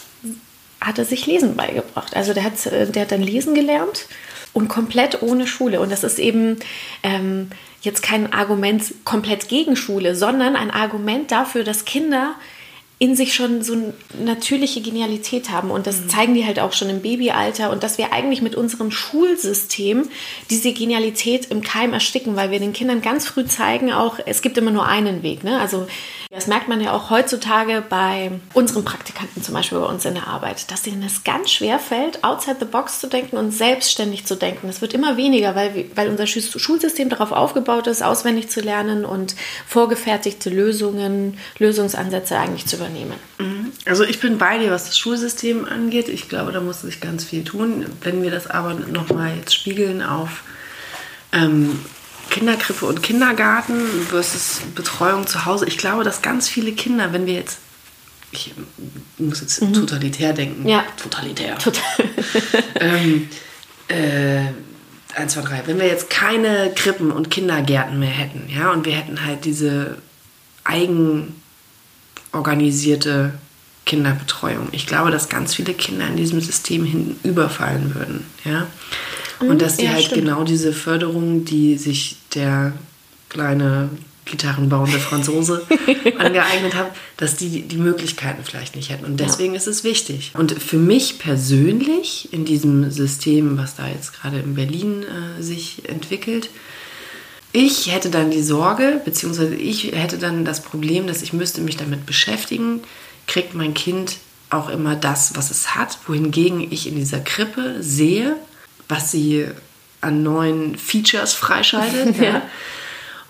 hat 0.81 1.01
er 1.01 1.05
sich 1.05 1.27
Lesen 1.27 1.57
beigebracht. 1.57 2.15
Also 2.15 2.33
der 2.33 2.45
hat, 2.45 2.65
äh, 2.67 2.87
der 2.87 3.03
hat 3.03 3.11
dann 3.11 3.23
lesen 3.23 3.55
gelernt 3.55 4.07
und 4.57 4.69
komplett 4.69 5.21
ohne 5.21 5.47
Schule. 5.47 5.81
Und 5.81 5.93
das 5.93 6.03
ist 6.03 6.19
eben 6.19 6.57
ähm, 7.03 7.51
jetzt 7.83 8.03
kein 8.03 8.33
Argument 8.33 8.83
komplett 9.05 9.49
gegen 9.49 9.77
Schule, 9.77 10.17
sondern 10.17 10.57
ein 10.57 10.71
Argument 10.71 11.31
dafür, 11.31 11.63
dass 11.63 11.85
Kinder 11.85 12.35
in 12.99 13.15
sich 13.15 13.35
schon 13.35 13.63
so 13.63 13.75
eine 13.75 13.93
natürliche 14.19 14.81
Genialität 14.81 15.51
haben. 15.51 15.71
Und 15.71 15.87
das 15.87 16.01
mhm. 16.01 16.09
zeigen 16.09 16.35
die 16.35 16.47
halt 16.47 16.59
auch 16.59 16.73
schon 16.73 16.89
im 16.89 17.03
Babyalter. 17.03 17.71
Und 17.71 17.83
dass 17.83 17.99
wir 17.99 18.15
eigentlich 18.15 18.41
mit 18.41 18.55
unserem 18.55 18.91
Schulsystem 18.91 20.09
diese 20.49 20.73
Genialität 20.73 21.51
im 21.51 21.61
Keim 21.61 21.93
ersticken, 21.93 22.35
weil 22.35 22.51
wir 22.51 22.59
den 22.59 22.73
Kindern 22.73 23.03
ganz 23.03 23.27
früh 23.27 23.45
zeigen, 23.45 23.93
auch 23.93 24.19
es 24.25 24.41
gibt 24.41 24.57
immer 24.57 24.71
nur 24.71 24.87
einen 24.87 25.23
Weg. 25.23 25.45
Ne? 25.45 25.61
Also 25.61 25.87
das 26.31 26.47
merkt 26.47 26.69
man 26.69 26.81
ja 26.81 26.93
auch 26.93 27.11
heutzutage 27.11 27.83
bei 27.89 28.33
unseren 28.53 28.85
Praktikanten 28.85 29.43
zum 29.43 29.55
Beispiel 29.55 29.79
bei 29.79 29.87
uns 29.87 30.05
in 30.05 30.15
der 30.15 30.27
Arbeit, 30.27 30.71
dass 30.71 30.83
denen 30.83 31.03
es 31.03 31.25
ganz 31.25 31.51
schwer 31.51 31.79
fällt, 31.79 32.25
outside 32.25 32.57
the 32.59 32.67
box 32.67 33.01
zu 33.01 33.07
denken 33.07 33.37
und 33.37 33.53
selbstständig 33.53 34.27
zu 34.27 34.35
denken. 34.35 34.69
Es 34.69 34.81
wird 34.81 34.93
immer 34.93 35.17
weniger, 35.17 35.55
weil, 35.55 35.87
weil 35.95 36.09
unser 36.09 36.27
Schulsystem 36.27 37.09
darauf 37.09 37.33
aufgebaut 37.33 37.87
ist, 37.87 38.03
auswendig 38.03 38.49
zu 38.51 38.61
lernen 38.61 39.05
und 39.05 39.37
vorgefertigte 39.67 40.51
Lösungen, 40.51 41.39
Lösungsansätze 41.59 42.37
eigentlich 42.37 42.67
zu 42.67 42.77
übernehmen. 42.77 43.15
Mhm. 43.39 43.73
Also 43.85 44.05
ich 44.05 44.21
bin 44.21 44.39
bei 44.39 44.59
dir, 44.59 44.71
was 44.71 44.87
das 44.87 44.99
Schulsystem 44.99 45.65
angeht. 45.65 46.09
Ich 46.09 46.29
glaube, 46.29 46.53
da 46.53 46.61
muss 46.61 46.83
sich 46.83 47.01
ganz 47.01 47.25
viel 47.25 47.45
tun. 47.45 47.87
Wenn 48.03 48.23
wir 48.23 48.31
das 48.31 48.47
aber 48.49 48.75
nochmal 48.75 49.37
jetzt 49.37 49.55
spiegeln 49.55 50.03
auf 50.03 50.43
ähm, 51.33 51.81
Kinderkrippe 52.31 52.87
und 52.87 53.03
Kindergarten 53.03 53.87
versus 54.09 54.61
Betreuung 54.75 55.27
zu 55.27 55.45
Hause. 55.45 55.67
Ich 55.67 55.79
glaube, 55.79 56.05
dass 56.05 56.23
ganz 56.23 56.49
viele 56.49 56.73
Kinder, 56.73 57.13
wenn 57.13 57.27
wir 57.27 57.35
jetzt, 57.35 57.59
ich 58.33 58.55
muss 59.19 59.41
jetzt 59.41 59.63
mhm. 59.63 59.73
totalitär 59.73 60.33
denken. 60.33 60.69
Ja. 60.69 60.85
Totalitär. 61.01 61.59
Total. 61.59 61.83
ähm, 62.81 63.29
äh, 63.89 64.41
1, 65.15 65.33
2, 65.33 65.43
3. 65.43 65.63
Wenn 65.67 65.79
wir 65.79 65.87
jetzt 65.87 66.11
keine 66.11 66.73
Krippen 66.75 67.11
und 67.11 67.31
Kindergärten 67.31 67.99
mehr 67.99 68.11
hätten, 68.11 68.51
ja, 68.55 68.73
und 68.73 68.85
wir 68.85 68.93
hätten 68.93 69.25
halt 69.25 69.45
diese 69.45 69.99
eigenorganisierte 70.65 73.33
Kinderbetreuung. 73.87 74.69
Ich 74.73 74.87
glaube, 74.87 75.11
dass 75.11 75.29
ganz 75.29 75.55
viele 75.55 75.73
Kinder 75.73 76.07
in 76.09 76.17
diesem 76.17 76.41
System 76.41 76.85
hinüberfallen 76.85 77.95
würden, 77.95 78.27
ja. 78.45 78.67
Und 79.41 79.49
mhm. 79.49 79.59
dass 79.59 79.77
die 79.77 79.85
ja, 79.85 79.93
halt 79.93 80.05
stimmt. 80.05 80.23
genau 80.23 80.45
diese 80.45 80.73
Förderung, 80.73 81.45
die 81.45 81.77
sich 81.77 82.17
der 82.35 82.73
kleine 83.29 83.91
gitarrenbauende 84.25 84.99
Franzose 84.99 85.65
angeeignet 86.19 86.75
hat, 86.75 86.91
dass 87.17 87.37
die 87.37 87.63
die 87.63 87.77
Möglichkeiten 87.77 88.43
vielleicht 88.45 88.75
nicht 88.75 88.91
hätten. 88.91 89.05
Und 89.05 89.21
deswegen 89.21 89.53
ja. 89.53 89.59
ist 89.59 89.69
es 89.69 89.85
wichtig. 89.85 90.33
Und 90.35 90.53
für 90.53 90.79
mich 90.79 91.19
persönlich 91.19 92.33
in 92.33 92.45
diesem 92.45 92.91
System, 92.91 93.57
was 93.57 93.77
da 93.77 93.87
jetzt 93.89 94.13
gerade 94.13 94.41
in 94.41 94.55
Berlin 94.57 95.05
äh, 95.05 95.43
sich 95.43 95.89
entwickelt, 95.89 96.51
ich 97.53 97.91
hätte 97.91 98.11
dann 98.11 98.31
die 98.31 98.43
Sorge, 98.43 99.01
beziehungsweise 99.05 99.55
ich 99.55 99.93
hätte 99.93 100.19
dann 100.19 100.45
das 100.45 100.61
Problem, 100.61 101.07
dass 101.07 101.23
ich 101.23 101.33
müsste 101.33 101.63
mich 101.63 101.77
damit 101.77 102.05
beschäftigen, 102.05 102.81
kriegt 103.27 103.55
mein 103.55 103.73
Kind 103.75 104.17
auch 104.51 104.69
immer 104.69 104.95
das, 104.95 105.37
was 105.37 105.51
es 105.51 105.75
hat, 105.75 105.99
wohingegen 106.07 106.61
ich 106.71 106.87
in 106.87 106.97
dieser 106.97 107.21
Krippe 107.21 107.77
sehe, 107.81 108.37
was 108.89 109.11
sie 109.11 109.47
an 110.01 110.23
neuen 110.23 110.77
Features 110.77 111.35
freischaltet. 111.35 112.17
ja. 112.21 112.43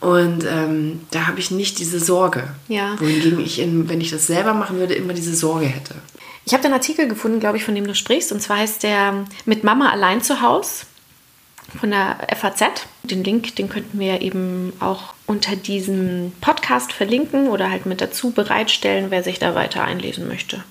Und 0.01 0.45
ähm, 0.45 1.01
da 1.11 1.27
habe 1.27 1.41
ich 1.41 1.51
nicht 1.51 1.79
diese 1.79 2.01
Sorge. 2.01 2.49
Ja. 2.69 2.97
Wohingegen 3.01 3.41
ich, 3.41 3.59
in, 3.59 3.89
wenn 3.89 4.01
ich 4.01 4.11
das 4.11 4.27
selber 4.27 4.53
machen 4.53 4.79
würde, 4.79 4.95
immer 4.95 5.15
diese 5.15 5.35
Sorge 5.35 5.67
hätte. 5.67 5.95
Ich 6.45 6.53
habe 6.53 6.65
einen 6.65 6.75
Artikel 6.75 7.09
gefunden, 7.09 7.41
glaube 7.41 7.57
ich, 7.57 7.65
von 7.65 7.75
dem 7.75 7.87
du 7.87 7.95
sprichst. 7.95 8.31
Und 8.31 8.41
zwar 8.41 8.59
heißt 8.59 8.83
der 8.83 9.25
Mit 9.47 9.65
Mama 9.65 9.91
allein 9.91 10.23
zu 10.23 10.43
Hause 10.43 10.85
von 11.81 11.91
der 11.91 12.19
FAZ. 12.37 12.87
Den 13.03 13.25
Link, 13.25 13.57
den 13.57 13.69
könnten 13.69 13.99
wir 13.99 14.21
eben 14.21 14.73
auch 14.81 15.15
unter 15.27 15.57
diesem 15.57 16.33
Podcast 16.41 16.93
verlinken 16.93 17.49
oder 17.49 17.71
halt 17.71 17.87
mit 17.87 18.01
dazu 18.01 18.31
bereitstellen, 18.31 19.07
wer 19.11 19.23
sich 19.23 19.39
da 19.39 19.55
weiter 19.55 19.83
einlesen 19.83 20.29
möchte. 20.29 20.63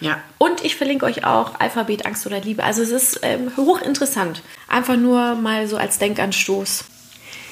Ja. 0.00 0.22
Und 0.38 0.64
ich 0.64 0.76
verlinke 0.76 1.04
euch 1.04 1.24
auch 1.24 1.60
Alphabet, 1.60 2.06
Angst 2.06 2.26
oder 2.26 2.40
Liebe. 2.40 2.64
Also 2.64 2.82
es 2.82 2.90
ist 2.90 3.20
ähm, 3.22 3.52
hochinteressant. 3.56 4.42
Einfach 4.68 4.96
nur 4.96 5.34
mal 5.34 5.68
so 5.68 5.76
als 5.76 5.98
Denkanstoß. 5.98 6.84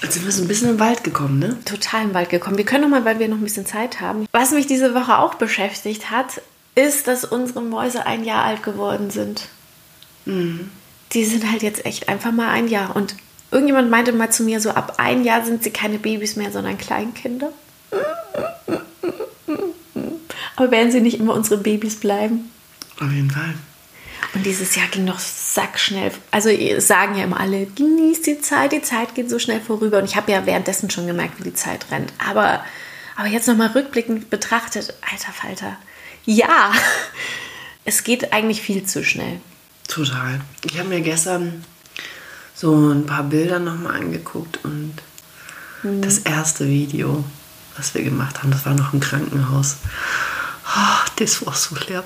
Jetzt 0.02 0.14
sind 0.14 0.24
wir 0.24 0.32
so 0.32 0.42
ein 0.42 0.48
bisschen 0.48 0.70
im 0.70 0.80
Wald 0.80 1.04
gekommen, 1.04 1.38
ne? 1.38 1.58
Total 1.64 2.04
im 2.04 2.14
Wald 2.14 2.30
gekommen. 2.30 2.56
Wir 2.56 2.64
können 2.64 2.82
noch 2.82 2.90
mal, 2.90 3.04
weil 3.04 3.18
wir 3.18 3.28
noch 3.28 3.36
ein 3.36 3.44
bisschen 3.44 3.66
Zeit 3.66 4.00
haben. 4.00 4.26
Was 4.32 4.52
mich 4.52 4.66
diese 4.66 4.94
Woche 4.94 5.18
auch 5.18 5.34
beschäftigt 5.34 6.10
hat, 6.10 6.40
ist, 6.74 7.08
dass 7.08 7.24
unsere 7.24 7.60
Mäuse 7.60 8.06
ein 8.06 8.24
Jahr 8.24 8.44
alt 8.44 8.62
geworden 8.62 9.10
sind. 9.10 9.48
Mhm. 10.24 10.70
Die 11.12 11.24
sind 11.24 11.50
halt 11.50 11.62
jetzt 11.62 11.84
echt 11.84 12.08
einfach 12.08 12.30
mal 12.30 12.50
ein 12.50 12.68
Jahr. 12.68 12.94
Und 12.94 13.16
irgendjemand 13.50 13.90
meinte 13.90 14.12
mal 14.12 14.30
zu 14.30 14.44
mir, 14.44 14.60
so 14.60 14.70
ab 14.70 14.94
ein 14.98 15.24
Jahr 15.24 15.44
sind 15.44 15.64
sie 15.64 15.70
keine 15.70 15.98
Babys 15.98 16.36
mehr, 16.36 16.52
sondern 16.52 16.78
Kleinkinder. 16.78 17.50
Aber 20.58 20.72
werden 20.72 20.90
sie 20.90 21.00
nicht 21.00 21.20
immer 21.20 21.34
unsere 21.34 21.60
Babys 21.60 22.00
bleiben? 22.00 22.50
Auf 22.98 23.12
jeden 23.12 23.30
Fall. 23.30 23.54
Und 24.34 24.44
dieses 24.44 24.74
Jahr 24.74 24.88
ging 24.88 25.04
noch 25.04 25.20
sackschnell. 25.20 26.10
Also 26.32 26.50
sagen 26.80 27.16
ja 27.16 27.22
immer 27.22 27.38
alle, 27.38 27.66
genießt 27.66 28.26
die 28.26 28.40
Zeit, 28.40 28.72
die 28.72 28.82
Zeit 28.82 29.14
geht 29.14 29.30
so 29.30 29.38
schnell 29.38 29.60
vorüber. 29.60 29.98
Und 29.98 30.06
ich 30.06 30.16
habe 30.16 30.32
ja 30.32 30.46
währenddessen 30.46 30.90
schon 30.90 31.06
gemerkt, 31.06 31.38
wie 31.38 31.44
die 31.44 31.54
Zeit 31.54 31.86
rennt. 31.92 32.12
Aber, 32.18 32.64
aber 33.14 33.28
jetzt 33.28 33.46
nochmal 33.46 33.68
rückblickend 33.68 34.30
betrachtet, 34.30 34.94
alter 35.08 35.32
Falter, 35.32 35.76
ja, 36.24 36.72
es 37.84 38.02
geht 38.02 38.32
eigentlich 38.32 38.60
viel 38.60 38.84
zu 38.84 39.04
schnell. 39.04 39.40
Total. 39.86 40.40
Ich 40.64 40.76
habe 40.76 40.88
mir 40.88 41.02
gestern 41.02 41.64
so 42.56 42.74
ein 42.74 43.06
paar 43.06 43.22
Bilder 43.22 43.60
nochmal 43.60 43.94
angeguckt 43.94 44.58
und 44.64 44.94
das 45.84 46.18
erste 46.18 46.66
Video, 46.66 47.24
was 47.76 47.94
wir 47.94 48.02
gemacht 48.02 48.42
haben, 48.42 48.50
das 48.50 48.66
war 48.66 48.74
noch 48.74 48.92
im 48.92 48.98
Krankenhaus. 48.98 49.76
Oh, 50.76 51.08
das 51.16 51.44
war 51.46 51.54
so 51.54 51.74
lieb. 51.74 52.04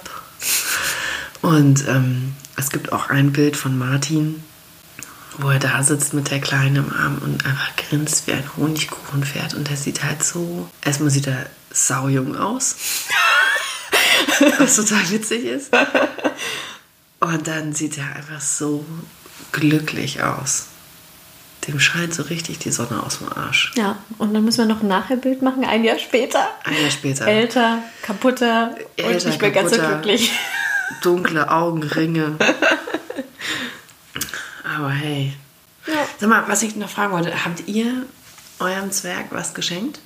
Und 1.43 1.87
ähm, 1.89 2.35
es 2.57 2.71
gibt 2.71 2.93
auch 2.93 3.11
ein 3.11 3.33
Bild 3.33 3.57
von 3.57 3.77
Martin, 3.77 4.43
wo 5.39 5.51
er 5.51 5.59
da 5.59 5.83
sitzt 5.83 6.15
mit 6.15 6.31
der 6.31 6.41
Kleinen 6.41 6.77
im 6.77 6.93
Arm 6.93 7.19
und 7.19 7.45
einfach 7.45 7.75
grinst 7.77 8.27
wie 8.27 8.33
ein 8.33 8.49
Honigkuchenpferd. 8.57 9.55
Und 9.55 9.69
der 9.69 9.77
sieht 9.77 10.05
halt 10.05 10.23
so, 10.23 10.69
erstmal 10.85 11.11
sieht 11.11 11.27
er 11.27 11.47
saujung 11.71 12.37
aus, 12.37 12.77
was 14.59 14.77
total 14.77 15.11
witzig 15.11 15.45
ist. 15.45 15.71
Und 17.21 17.47
dann 17.47 17.73
sieht 17.73 17.99
er 17.99 18.17
einfach 18.17 18.41
so 18.41 18.85
glücklich 19.53 20.23
aus. 20.23 20.67
Dem 21.67 21.79
scheint 21.79 22.13
so 22.13 22.25
richtig 22.25 22.59
die 22.59 22.71
Sonne 22.73 23.03
aus 23.03 23.19
dem 23.19 23.33
Arsch. 23.33 23.73
Ja, 23.77 23.97
und 24.19 24.35
dann 24.35 24.45
müssen 24.45 24.59
wir 24.59 24.75
noch 24.75 24.83
ein 24.83 24.89
Nachherbild 24.89 25.43
machen, 25.43 25.65
ein 25.65 25.85
Jahr 25.85 25.99
später. 25.99 26.49
Ein 26.65 26.81
Jahr 26.81 26.91
später. 26.91 27.27
Älter, 27.27 27.79
kaputter 28.03 28.75
und 28.99 29.05
Älter, 29.05 29.29
nicht 29.29 29.41
mehr 29.41 29.51
ganz 29.53 29.71
so 29.71 29.81
glücklich. 29.81 30.33
Dunkle 31.03 31.51
Augenringe. 31.51 32.37
Aber 34.77 34.91
hey. 34.91 35.35
Ja. 35.87 36.07
Sag 36.19 36.29
mal, 36.29 36.45
was 36.49 36.63
ich 36.63 36.77
noch 36.77 36.89
fragen 36.89 37.13
wollte, 37.13 37.45
habt 37.45 37.69
ihr 37.69 38.07
eurem 38.59 38.91
Zwerg 38.91 39.27
was 39.31 39.55
geschenkt? 39.55 40.01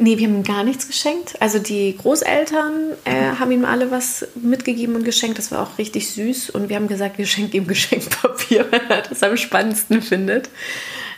Nee, 0.00 0.16
wir 0.16 0.28
haben 0.28 0.36
ihm 0.36 0.42
gar 0.44 0.62
nichts 0.62 0.86
geschenkt. 0.86 1.34
Also 1.40 1.58
die 1.58 1.96
Großeltern 1.96 2.92
äh, 3.04 3.32
haben 3.38 3.50
ihm 3.50 3.64
alle 3.64 3.90
was 3.90 4.28
mitgegeben 4.36 4.94
und 4.94 5.04
geschenkt. 5.04 5.38
Das 5.38 5.50
war 5.50 5.60
auch 5.60 5.76
richtig 5.76 6.10
süß. 6.10 6.50
Und 6.50 6.68
wir 6.68 6.76
haben 6.76 6.86
gesagt, 6.86 7.18
wir 7.18 7.26
schenken 7.26 7.56
ihm 7.56 7.66
Geschenkpapier, 7.68 8.66
weil 8.70 8.82
er 8.88 9.02
das 9.02 9.24
am 9.24 9.36
spannendsten 9.36 10.00
findet. 10.00 10.50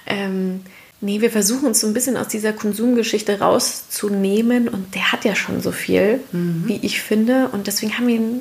Ähm, 0.07 0.63
nee, 1.03 1.21
wir 1.21 1.31
versuchen 1.31 1.67
uns 1.67 1.81
so 1.81 1.87
ein 1.87 1.93
bisschen 1.93 2.17
aus 2.17 2.29
dieser 2.29 2.55
Konsumgeschichte 2.55 3.39
rauszunehmen. 3.39 4.67
Und 4.69 4.95
der 4.95 5.13
hat 5.13 5.27
ja 5.27 5.37
schon 5.37 5.61
so 5.61 5.73
viel, 5.73 6.21
wie 6.33 6.81
ich 6.81 7.03
finde. 7.03 7.49
Und 7.53 7.67
deswegen 7.67 7.99
haben 7.99 8.07
wir 8.07 8.17
ihm 8.17 8.41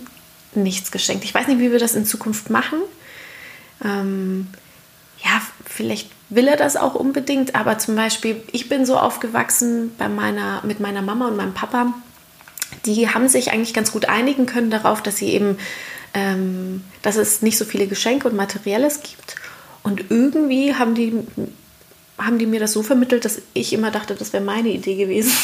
nichts 0.55 0.89
geschenkt. 0.89 1.25
Ich 1.25 1.33
weiß 1.33 1.47
nicht, 1.47 1.59
wie 1.59 1.73
wir 1.73 1.79
das 1.79 1.95
in 1.95 2.05
Zukunft 2.05 2.49
machen. 2.49 2.79
Ähm, 3.83 4.47
ja, 5.23 5.41
vielleicht 5.65 6.09
will 6.29 6.47
er 6.47 6.57
das 6.57 6.75
auch 6.75 6.95
unbedingt, 6.95 7.55
aber 7.55 7.77
zum 7.79 7.95
Beispiel, 7.95 8.41
ich 8.51 8.69
bin 8.69 8.85
so 8.85 8.97
aufgewachsen 8.97 9.91
bei 9.97 10.07
meiner, 10.07 10.61
mit 10.63 10.79
meiner 10.79 11.01
Mama 11.01 11.27
und 11.27 11.37
meinem 11.37 11.53
Papa, 11.53 11.93
die 12.85 13.09
haben 13.09 13.27
sich 13.27 13.51
eigentlich 13.51 13.73
ganz 13.73 13.91
gut 13.91 14.05
einigen 14.05 14.45
können 14.45 14.69
darauf, 14.69 15.01
dass 15.01 15.17
sie 15.17 15.29
eben, 15.29 15.57
ähm, 16.13 16.83
dass 17.01 17.15
es 17.15 17.41
nicht 17.41 17.57
so 17.57 17.65
viele 17.65 17.87
Geschenke 17.87 18.27
und 18.27 18.35
Materielles 18.35 19.01
gibt. 19.01 19.35
Und 19.81 20.05
irgendwie 20.09 20.75
haben 20.75 20.93
die, 20.93 21.13
haben 22.17 22.37
die 22.37 22.45
mir 22.45 22.59
das 22.59 22.73
so 22.73 22.83
vermittelt, 22.83 23.25
dass 23.25 23.41
ich 23.53 23.73
immer 23.73 23.91
dachte, 23.91 24.13
das 24.13 24.33
wäre 24.33 24.43
meine 24.43 24.69
Idee 24.69 24.95
gewesen. 24.95 25.31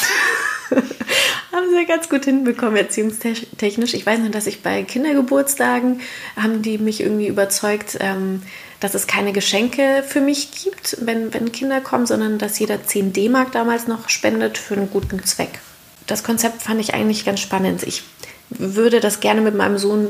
haben 1.56 1.70
sie 1.70 1.86
ganz 1.86 2.10
gut 2.10 2.26
hinbekommen, 2.26 2.76
erziehungstechnisch. 2.76 3.94
Ich 3.94 4.06
weiß 4.06 4.20
nur, 4.20 4.30
dass 4.30 4.46
ich 4.46 4.62
bei 4.62 4.84
Kindergeburtstagen 4.84 6.02
haben 6.36 6.62
die 6.62 6.78
mich 6.78 7.02
irgendwie 7.02 7.28
überzeugt, 7.28 7.98
ähm, 8.02 8.42
dass 8.80 8.94
es 8.94 9.08
keine 9.08 9.32
Geschenke 9.32 10.04
für 10.06 10.22
mich 10.22 10.52
gibt, 10.52 10.98
wenn, 11.02 11.34
wenn 11.34 11.52
Kinder 11.52 11.82
kommen, 11.82 12.06
sondern 12.06 12.38
dass 12.38 12.60
jeder 12.60 12.84
10 12.84 13.14
D-Mark 13.14 13.54
damals 13.54 13.88
noch 13.88 14.10
spendet 14.10 14.58
für 14.58 14.76
einen 14.76 14.92
guten 14.92 15.24
Zweck. 15.24 15.60
Das 16.08 16.24
Konzept 16.24 16.62
fand 16.62 16.82
ich 16.82 16.94
eigentlich 16.94 17.26
ganz 17.26 17.40
spannend. 17.40 17.84
Ich 17.84 18.04
würde 18.50 19.00
das 19.00 19.22
gerne 19.22 19.42
mit 19.42 19.56
meinem 19.56 19.78
Sohn 19.78 20.10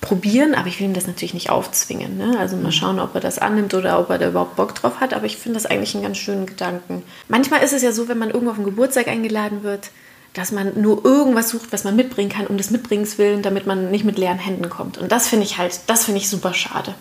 probieren, 0.00 0.54
aber 0.54 0.68
ich 0.68 0.78
will 0.80 0.86
ihm 0.86 0.94
das 0.94 1.06
natürlich 1.06 1.34
nicht 1.34 1.50
aufzwingen. 1.50 2.16
Ne? 2.16 2.38
Also 2.38 2.56
mal 2.56 2.72
schauen, 2.72 3.00
ob 3.00 3.14
er 3.14 3.20
das 3.20 3.38
annimmt 3.38 3.74
oder 3.74 3.98
ob 3.98 4.10
er 4.10 4.18
da 4.18 4.28
überhaupt 4.28 4.56
Bock 4.56 4.74
drauf 4.74 5.00
hat. 5.00 5.14
Aber 5.14 5.26
ich 5.26 5.36
finde 5.36 5.58
das 5.58 5.66
eigentlich 5.66 5.94
einen 5.94 6.04
ganz 6.04 6.18
schönen 6.18 6.46
Gedanken. 6.46 7.02
Manchmal 7.28 7.62
ist 7.62 7.72
es 7.72 7.82
ja 7.82 7.92
so, 7.92 8.08
wenn 8.08 8.18
man 8.18 8.30
irgendwo 8.30 8.50
auf 8.50 8.56
einen 8.56 8.66
Geburtstag 8.66 9.08
eingeladen 9.08 9.62
wird, 9.62 9.90
dass 10.36 10.52
man 10.52 10.78
nur 10.80 11.02
irgendwas 11.02 11.48
sucht, 11.48 11.72
was 11.72 11.84
man 11.84 11.96
mitbringen 11.96 12.28
kann, 12.30 12.46
um 12.46 12.58
des 12.58 12.70
Mitbringens 12.70 13.16
willen, 13.16 13.42
damit 13.42 13.66
man 13.66 13.90
nicht 13.90 14.04
mit 14.04 14.18
leeren 14.18 14.38
Händen 14.38 14.68
kommt. 14.68 14.98
Und 14.98 15.10
das 15.10 15.28
finde 15.28 15.46
ich 15.46 15.56
halt, 15.56 15.80
das 15.86 16.04
finde 16.04 16.20
ich 16.20 16.28
super 16.28 16.52
schade. 16.52 16.94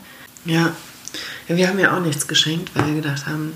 Ja. 0.45 0.71
ja. 1.49 1.57
Wir 1.57 1.67
haben 1.67 1.77
ja 1.77 1.95
auch 1.95 1.99
nichts 1.99 2.27
geschenkt, 2.27 2.71
weil 2.73 2.87
wir 2.87 2.95
gedacht 3.01 3.27
haben, 3.27 3.53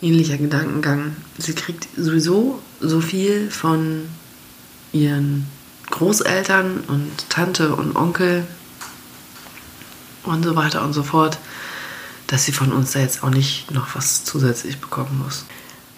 ähnlicher 0.00 0.38
Gedankengang. 0.38 1.16
Sie 1.36 1.54
kriegt 1.54 1.86
sowieso 1.98 2.62
so 2.80 3.02
viel 3.02 3.50
von 3.50 4.08
ihren 4.92 5.46
Großeltern 5.90 6.80
und 6.88 7.28
Tante 7.28 7.74
und 7.74 7.94
Onkel 7.94 8.46
und 10.24 10.44
so 10.44 10.56
weiter 10.56 10.82
und 10.82 10.94
so 10.94 11.02
fort, 11.02 11.38
dass 12.26 12.46
sie 12.46 12.52
von 12.52 12.72
uns 12.72 12.92
da 12.92 13.00
jetzt 13.00 13.22
auch 13.22 13.30
nicht 13.30 13.70
noch 13.70 13.94
was 13.94 14.24
zusätzlich 14.24 14.80
bekommen 14.80 15.22
muss. 15.22 15.44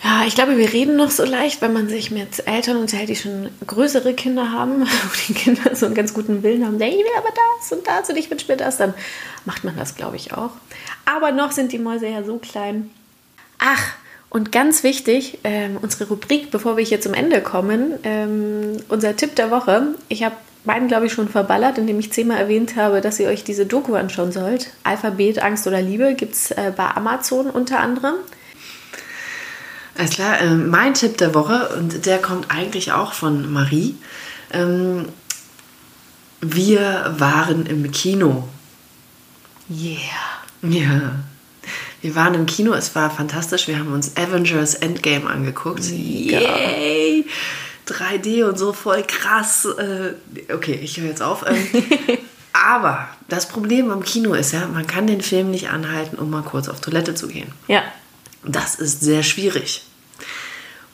Ja, 0.03 0.25
ich 0.27 0.35
glaube, 0.35 0.57
wir 0.57 0.73
reden 0.73 0.97
noch 0.97 1.11
so 1.11 1.25
leicht, 1.25 1.61
wenn 1.61 1.73
man 1.73 1.89
sich 1.89 2.11
mit 2.11 2.47
Eltern 2.47 2.77
unterhält, 2.77 3.09
die 3.09 3.17
schon 3.17 3.49
größere 3.67 4.15
Kinder 4.15 4.53
haben, 4.53 4.83
wo 4.83 5.17
die 5.27 5.35
Kinder 5.35 5.75
so 5.75 5.87
einen 5.87 5.95
ganz 5.95 6.15
guten 6.15 6.43
Willen 6.43 6.65
haben, 6.65 6.77
ich 6.77 6.81
will 6.81 7.05
aber 7.17 7.31
das 7.35 7.73
und 7.73 7.87
das 7.87 8.09
und 8.09 8.17
ich 8.17 8.31
wünsche 8.31 8.51
mir 8.51 8.57
das, 8.57 8.77
dann 8.77 8.95
macht 9.45 9.65
man 9.65 9.77
das, 9.77 9.97
glaube 9.97 10.17
ich, 10.17 10.33
auch. 10.33 10.51
Aber 11.05 11.33
noch 11.33 11.53
sind 11.53 11.73
die 11.73 11.79
Mäuse 11.79 12.07
ja 12.07 12.23
so 12.23 12.39
klein. 12.39 12.91
Ach, 13.59 13.95
und 14.31 14.53
ganz 14.53 14.85
wichtig, 14.85 15.39
ähm, 15.43 15.79
unsere 15.81 16.09
Rubrik, 16.09 16.51
bevor 16.51 16.77
wir 16.77 16.85
hier 16.85 17.01
zum 17.01 17.15
Ende 17.15 17.41
kommen, 17.41 17.95
ähm, 18.05 18.77
unser 18.89 19.17
Tipp 19.17 19.35
der 19.37 19.51
Woche. 19.51 19.95
Ich 20.09 20.23
habe 20.23 20.37
beiden, 20.65 20.87
glaube 20.87 21.07
ich, 21.07 21.13
schon 21.13 21.29
verballert, 21.29 21.79
indem 21.79 21.99
ich 21.99 22.13
zehnmal 22.13 22.37
erwähnt 22.37 22.77
habe, 22.77 23.01
dass 23.01 23.19
ihr 23.19 23.29
euch 23.29 23.43
diese 23.43 23.65
Doku 23.65 23.95
anschauen 23.95 24.33
sollt. 24.33 24.71
Alphabet, 24.85 25.43
Angst 25.43 25.67
oder 25.67 25.81
Liebe 25.81 26.15
gibt 26.15 26.35
es 26.35 26.51
äh, 26.51 26.73
bei 26.77 26.87
Amazon 26.89 27.49
unter 27.49 27.81
anderem. 27.81 28.15
Alles 29.99 30.13
klar, 30.13 30.41
äh, 30.41 30.55
mein 30.55 30.95
Tipp 30.95 31.19
der 31.19 31.35
Woche, 31.35 31.71
und 31.77 32.07
der 32.07 32.19
kommt 32.19 32.53
eigentlich 32.53 32.93
auch 32.93 33.13
von 33.13 33.53
Marie. 33.53 33.97
Ähm, 34.53 35.07
wir 36.41 37.17
waren 37.19 37.67
im 37.67 37.91
Kino. 37.91 38.49
Yeah. 39.69 39.99
Ja. 40.63 41.17
Wir 42.01 42.15
waren 42.15 42.35
im 42.35 42.47
Kino, 42.47 42.75
es 42.75 42.95
war 42.95 43.11
fantastisch. 43.11 43.67
Wir 43.67 43.81
haben 43.81 43.93
uns 43.93 44.17
Avengers 44.17 44.77
Endgame 44.77 45.29
angeguckt. 45.29 45.85
Yay! 45.85 47.27
3D 47.89 48.45
und 48.45 48.57
so 48.57 48.73
voll 48.73 49.03
krass. 49.03 49.65
Äh, 49.65 50.15
Okay, 50.53 50.79
ich 50.81 51.01
höre 51.01 51.09
jetzt 51.09 51.23
auf. 51.23 51.45
Ähm, 51.45 51.67
Aber 52.53 53.09
das 53.29 53.49
Problem 53.49 53.91
am 53.91 54.05
Kino 54.05 54.35
ist 54.35 54.53
ja, 54.53 54.69
man 54.69 54.87
kann 54.87 55.09
den 55.09 55.23
Film 55.23 55.51
nicht 55.51 55.71
anhalten, 55.71 56.19
um 56.19 56.31
mal 56.31 56.43
kurz 56.43 56.69
auf 56.69 56.81
Toilette 56.81 57.17
zu 57.17 57.27
gehen. 57.27 57.51
Ja. 57.67 57.83
Das 58.45 58.77
ist 58.77 59.01
sehr 59.01 59.25
schwierig. 59.25 59.88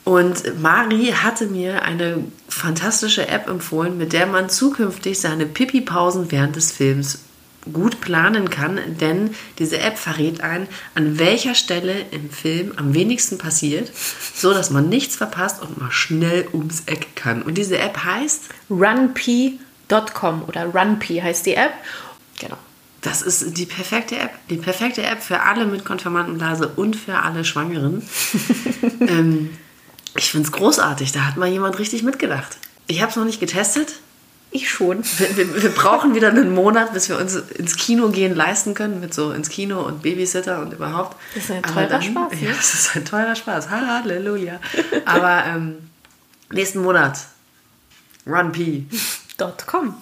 Und 0.05 0.61
Mari 0.61 1.13
hatte 1.23 1.47
mir 1.47 1.81
eine 1.81 2.23
fantastische 2.47 3.27
App 3.27 3.49
empfohlen, 3.49 3.97
mit 3.97 4.13
der 4.13 4.27
man 4.27 4.49
zukünftig 4.49 5.19
seine 5.19 5.47
Pipi-Pausen 5.47 6.31
während 6.31 6.55
des 6.55 6.71
Films 6.71 7.19
gut 7.73 8.01
planen 8.01 8.51
kann, 8.51 8.79
denn 8.99 9.31
diese 9.57 9.79
App 9.79 9.97
verrät 9.97 10.41
ein, 10.41 10.67
an 10.93 11.17
welcher 11.17 11.55
Stelle 11.55 12.05
im 12.11 12.29
Film 12.29 12.73
am 12.75 12.93
wenigsten 12.93 13.39
passiert, 13.39 13.91
so 14.35 14.53
dass 14.53 14.69
man 14.69 14.89
nichts 14.89 15.15
verpasst 15.15 15.63
und 15.63 15.79
mal 15.81 15.91
schnell 15.91 16.47
ums 16.53 16.83
Eck 16.85 17.15
kann. 17.15 17.41
Und 17.41 17.57
diese 17.57 17.79
App 17.79 18.03
heißt 18.03 18.49
runpee.com 18.69 20.43
oder 20.47 20.65
runpee 20.65 21.23
heißt 21.23 21.47
die 21.47 21.55
App. 21.55 21.73
Genau. 22.39 22.57
Das 23.01 23.23
ist 23.23 23.57
die 23.57 23.65
perfekte 23.65 24.17
App. 24.17 24.31
Die 24.49 24.57
perfekte 24.57 25.03
App 25.03 25.23
für 25.23 25.41
alle 25.41 25.65
mit 25.65 25.83
Konfirmandenblase 25.85 26.67
und 26.75 26.95
für 26.95 27.17
alle 27.17 27.45
Schwangeren. 27.45 28.03
ähm, 28.99 29.49
ich 30.15 30.31
finde 30.31 30.47
es 30.47 30.51
großartig. 30.51 31.11
Da 31.11 31.25
hat 31.25 31.37
mal 31.37 31.49
jemand 31.49 31.77
richtig 31.77 32.03
mitgedacht. 32.03 32.57
Ich 32.87 33.01
habe 33.01 33.09
es 33.09 33.15
noch 33.15 33.25
nicht 33.25 33.39
getestet. 33.39 33.95
Ich 34.51 34.69
schon. 34.69 35.03
Wir, 35.17 35.35
wir, 35.35 35.63
wir, 35.63 35.69
brauchen 35.69 36.15
wieder 36.15 36.29
einen 36.29 36.53
Monat, 36.53 36.93
bis 36.93 37.09
wir 37.09 37.19
uns 37.19 37.35
ins 37.35 37.75
Kino 37.75 38.07
gehen 38.09 38.33
leisten 38.33 38.73
können, 38.73 39.01
mit 39.01 39.13
so 39.13 39.31
ins 39.31 39.49
Kino 39.49 39.81
und 39.81 40.01
Babysitter 40.01 40.61
und 40.61 40.71
überhaupt. 40.71 41.17
Das 41.33 41.43
ist 41.43 41.51
ein 41.51 41.63
teurer 41.63 41.87
dann, 41.87 42.01
Spaß. 42.01 42.31
Ne? 42.31 42.47
Ja, 42.47 42.53
das 42.55 42.73
ist 42.73 42.95
ein 42.95 43.03
teurer 43.03 43.35
Spaß. 43.35 43.69
Halleluja. 43.69 44.61
Aber 45.03 45.43
ähm, 45.45 45.89
nächsten 46.51 46.81
Monat. 46.81 47.19
runp.com. 48.25 49.95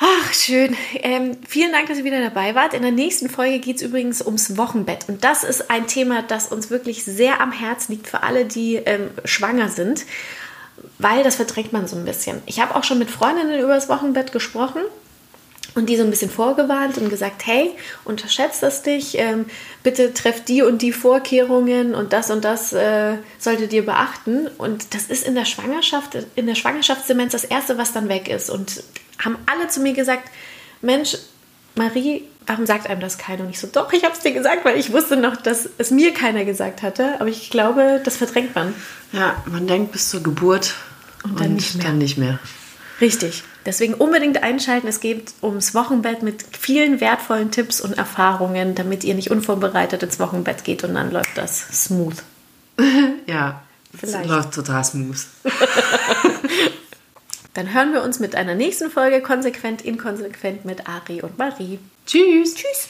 Ach, 0.00 0.32
schön. 0.32 0.76
Ähm, 0.94 1.36
vielen 1.46 1.72
Dank, 1.72 1.88
dass 1.88 1.98
ihr 1.98 2.04
wieder 2.04 2.20
dabei 2.20 2.54
wart. 2.54 2.72
In 2.72 2.82
der 2.82 2.92
nächsten 2.92 3.28
Folge 3.28 3.58
geht 3.58 3.76
es 3.76 3.82
übrigens 3.82 4.24
ums 4.24 4.56
Wochenbett. 4.56 5.08
Und 5.08 5.24
das 5.24 5.42
ist 5.42 5.70
ein 5.72 5.88
Thema, 5.88 6.22
das 6.22 6.46
uns 6.46 6.70
wirklich 6.70 7.04
sehr 7.04 7.40
am 7.40 7.50
Herzen 7.50 7.92
liegt 7.92 8.06
für 8.06 8.22
alle, 8.22 8.44
die 8.44 8.76
ähm, 8.76 9.10
schwanger 9.24 9.68
sind, 9.68 10.06
weil 10.98 11.24
das 11.24 11.34
verdrängt 11.34 11.72
man 11.72 11.88
so 11.88 11.96
ein 11.96 12.04
bisschen. 12.04 12.40
Ich 12.46 12.60
habe 12.60 12.76
auch 12.76 12.84
schon 12.84 13.00
mit 13.00 13.10
Freundinnen 13.10 13.58
über 13.58 13.74
das 13.74 13.88
Wochenbett 13.88 14.30
gesprochen 14.30 14.82
und 15.74 15.88
die 15.88 15.96
so 15.96 16.02
ein 16.02 16.10
bisschen 16.10 16.30
vorgewarnt 16.30 16.98
und 16.98 17.08
gesagt, 17.08 17.46
hey, 17.46 17.70
unterschätzt 18.04 18.62
das 18.62 18.84
nicht, 18.84 19.14
ähm, 19.18 19.46
bitte 19.82 20.12
trefft 20.14 20.48
die 20.48 20.62
und 20.62 20.82
die 20.82 20.92
Vorkehrungen 20.92 21.94
und 21.94 22.12
das 22.12 22.30
und 22.30 22.44
das 22.44 22.72
äh, 22.72 23.16
solltet 23.38 23.72
ihr 23.72 23.84
beachten. 23.84 24.48
Und 24.58 24.94
das 24.94 25.04
ist 25.04 25.26
in 25.26 25.34
der 25.34 25.44
Schwangerschaft, 25.44 26.16
in 26.34 26.46
der 26.46 26.54
Schwangerschaftsdemenz 26.54 27.32
das 27.32 27.44
Erste, 27.44 27.78
was 27.78 27.92
dann 27.92 28.08
weg 28.08 28.28
ist. 28.28 28.50
Und 28.50 28.82
haben 29.22 29.38
alle 29.46 29.68
zu 29.68 29.80
mir 29.80 29.92
gesagt, 29.92 30.30
Mensch, 30.80 31.16
Marie, 31.74 32.24
warum 32.46 32.66
sagt 32.66 32.88
einem 32.88 33.00
das 33.00 33.18
keiner? 33.18 33.44
Und 33.44 33.50
ich 33.50 33.60
so, 33.60 33.68
doch, 33.70 33.92
ich 33.92 34.04
habe 34.04 34.14
es 34.14 34.20
dir 34.20 34.32
gesagt, 34.32 34.64
weil 34.64 34.78
ich 34.78 34.92
wusste 34.92 35.16
noch, 35.16 35.36
dass 35.36 35.68
es 35.78 35.90
mir 35.90 36.12
keiner 36.12 36.44
gesagt 36.44 36.82
hatte. 36.82 37.20
Aber 37.20 37.28
ich 37.28 37.50
glaube, 37.50 38.00
das 38.04 38.16
verdrängt 38.16 38.54
man. 38.54 38.74
Ja, 39.12 39.42
man 39.46 39.66
denkt 39.66 39.92
bis 39.92 40.10
zur 40.10 40.22
Geburt 40.22 40.74
und 41.24 41.38
dann, 41.38 41.48
und 41.48 41.54
nicht, 41.56 41.76
mehr. 41.76 41.86
dann 41.86 41.98
nicht 41.98 42.18
mehr. 42.18 42.38
Richtig. 43.00 43.44
Deswegen 43.64 43.94
unbedingt 43.94 44.42
einschalten. 44.42 44.88
Es 44.88 45.00
geht 45.00 45.32
ums 45.42 45.74
Wochenbett 45.74 46.22
mit 46.22 46.44
vielen 46.58 47.00
wertvollen 47.00 47.50
Tipps 47.50 47.80
und 47.80 47.96
Erfahrungen, 47.96 48.74
damit 48.74 49.04
ihr 49.04 49.14
nicht 49.14 49.30
unvorbereitet 49.30 50.02
ins 50.02 50.18
Wochenbett 50.18 50.64
geht 50.64 50.84
und 50.84 50.94
dann 50.94 51.10
läuft 51.10 51.36
das 51.36 51.84
smooth. 51.84 52.16
ja, 53.26 53.62
Vielleicht. 53.96 54.24
es 54.24 54.30
läuft 54.30 54.54
total 54.54 54.84
smooth. 54.84 55.26
Dann 57.54 57.74
hören 57.74 57.92
wir 57.92 58.04
uns 58.04 58.20
mit 58.20 58.36
einer 58.36 58.54
nächsten 58.54 58.88
Folge 58.88 59.20
konsequent 59.20 59.82
inkonsequent 59.82 60.64
mit 60.64 60.88
Ari 60.88 61.22
und 61.22 61.38
Marie. 61.38 61.80
Tschüss. 62.06 62.54
Tschüss. 62.54 62.88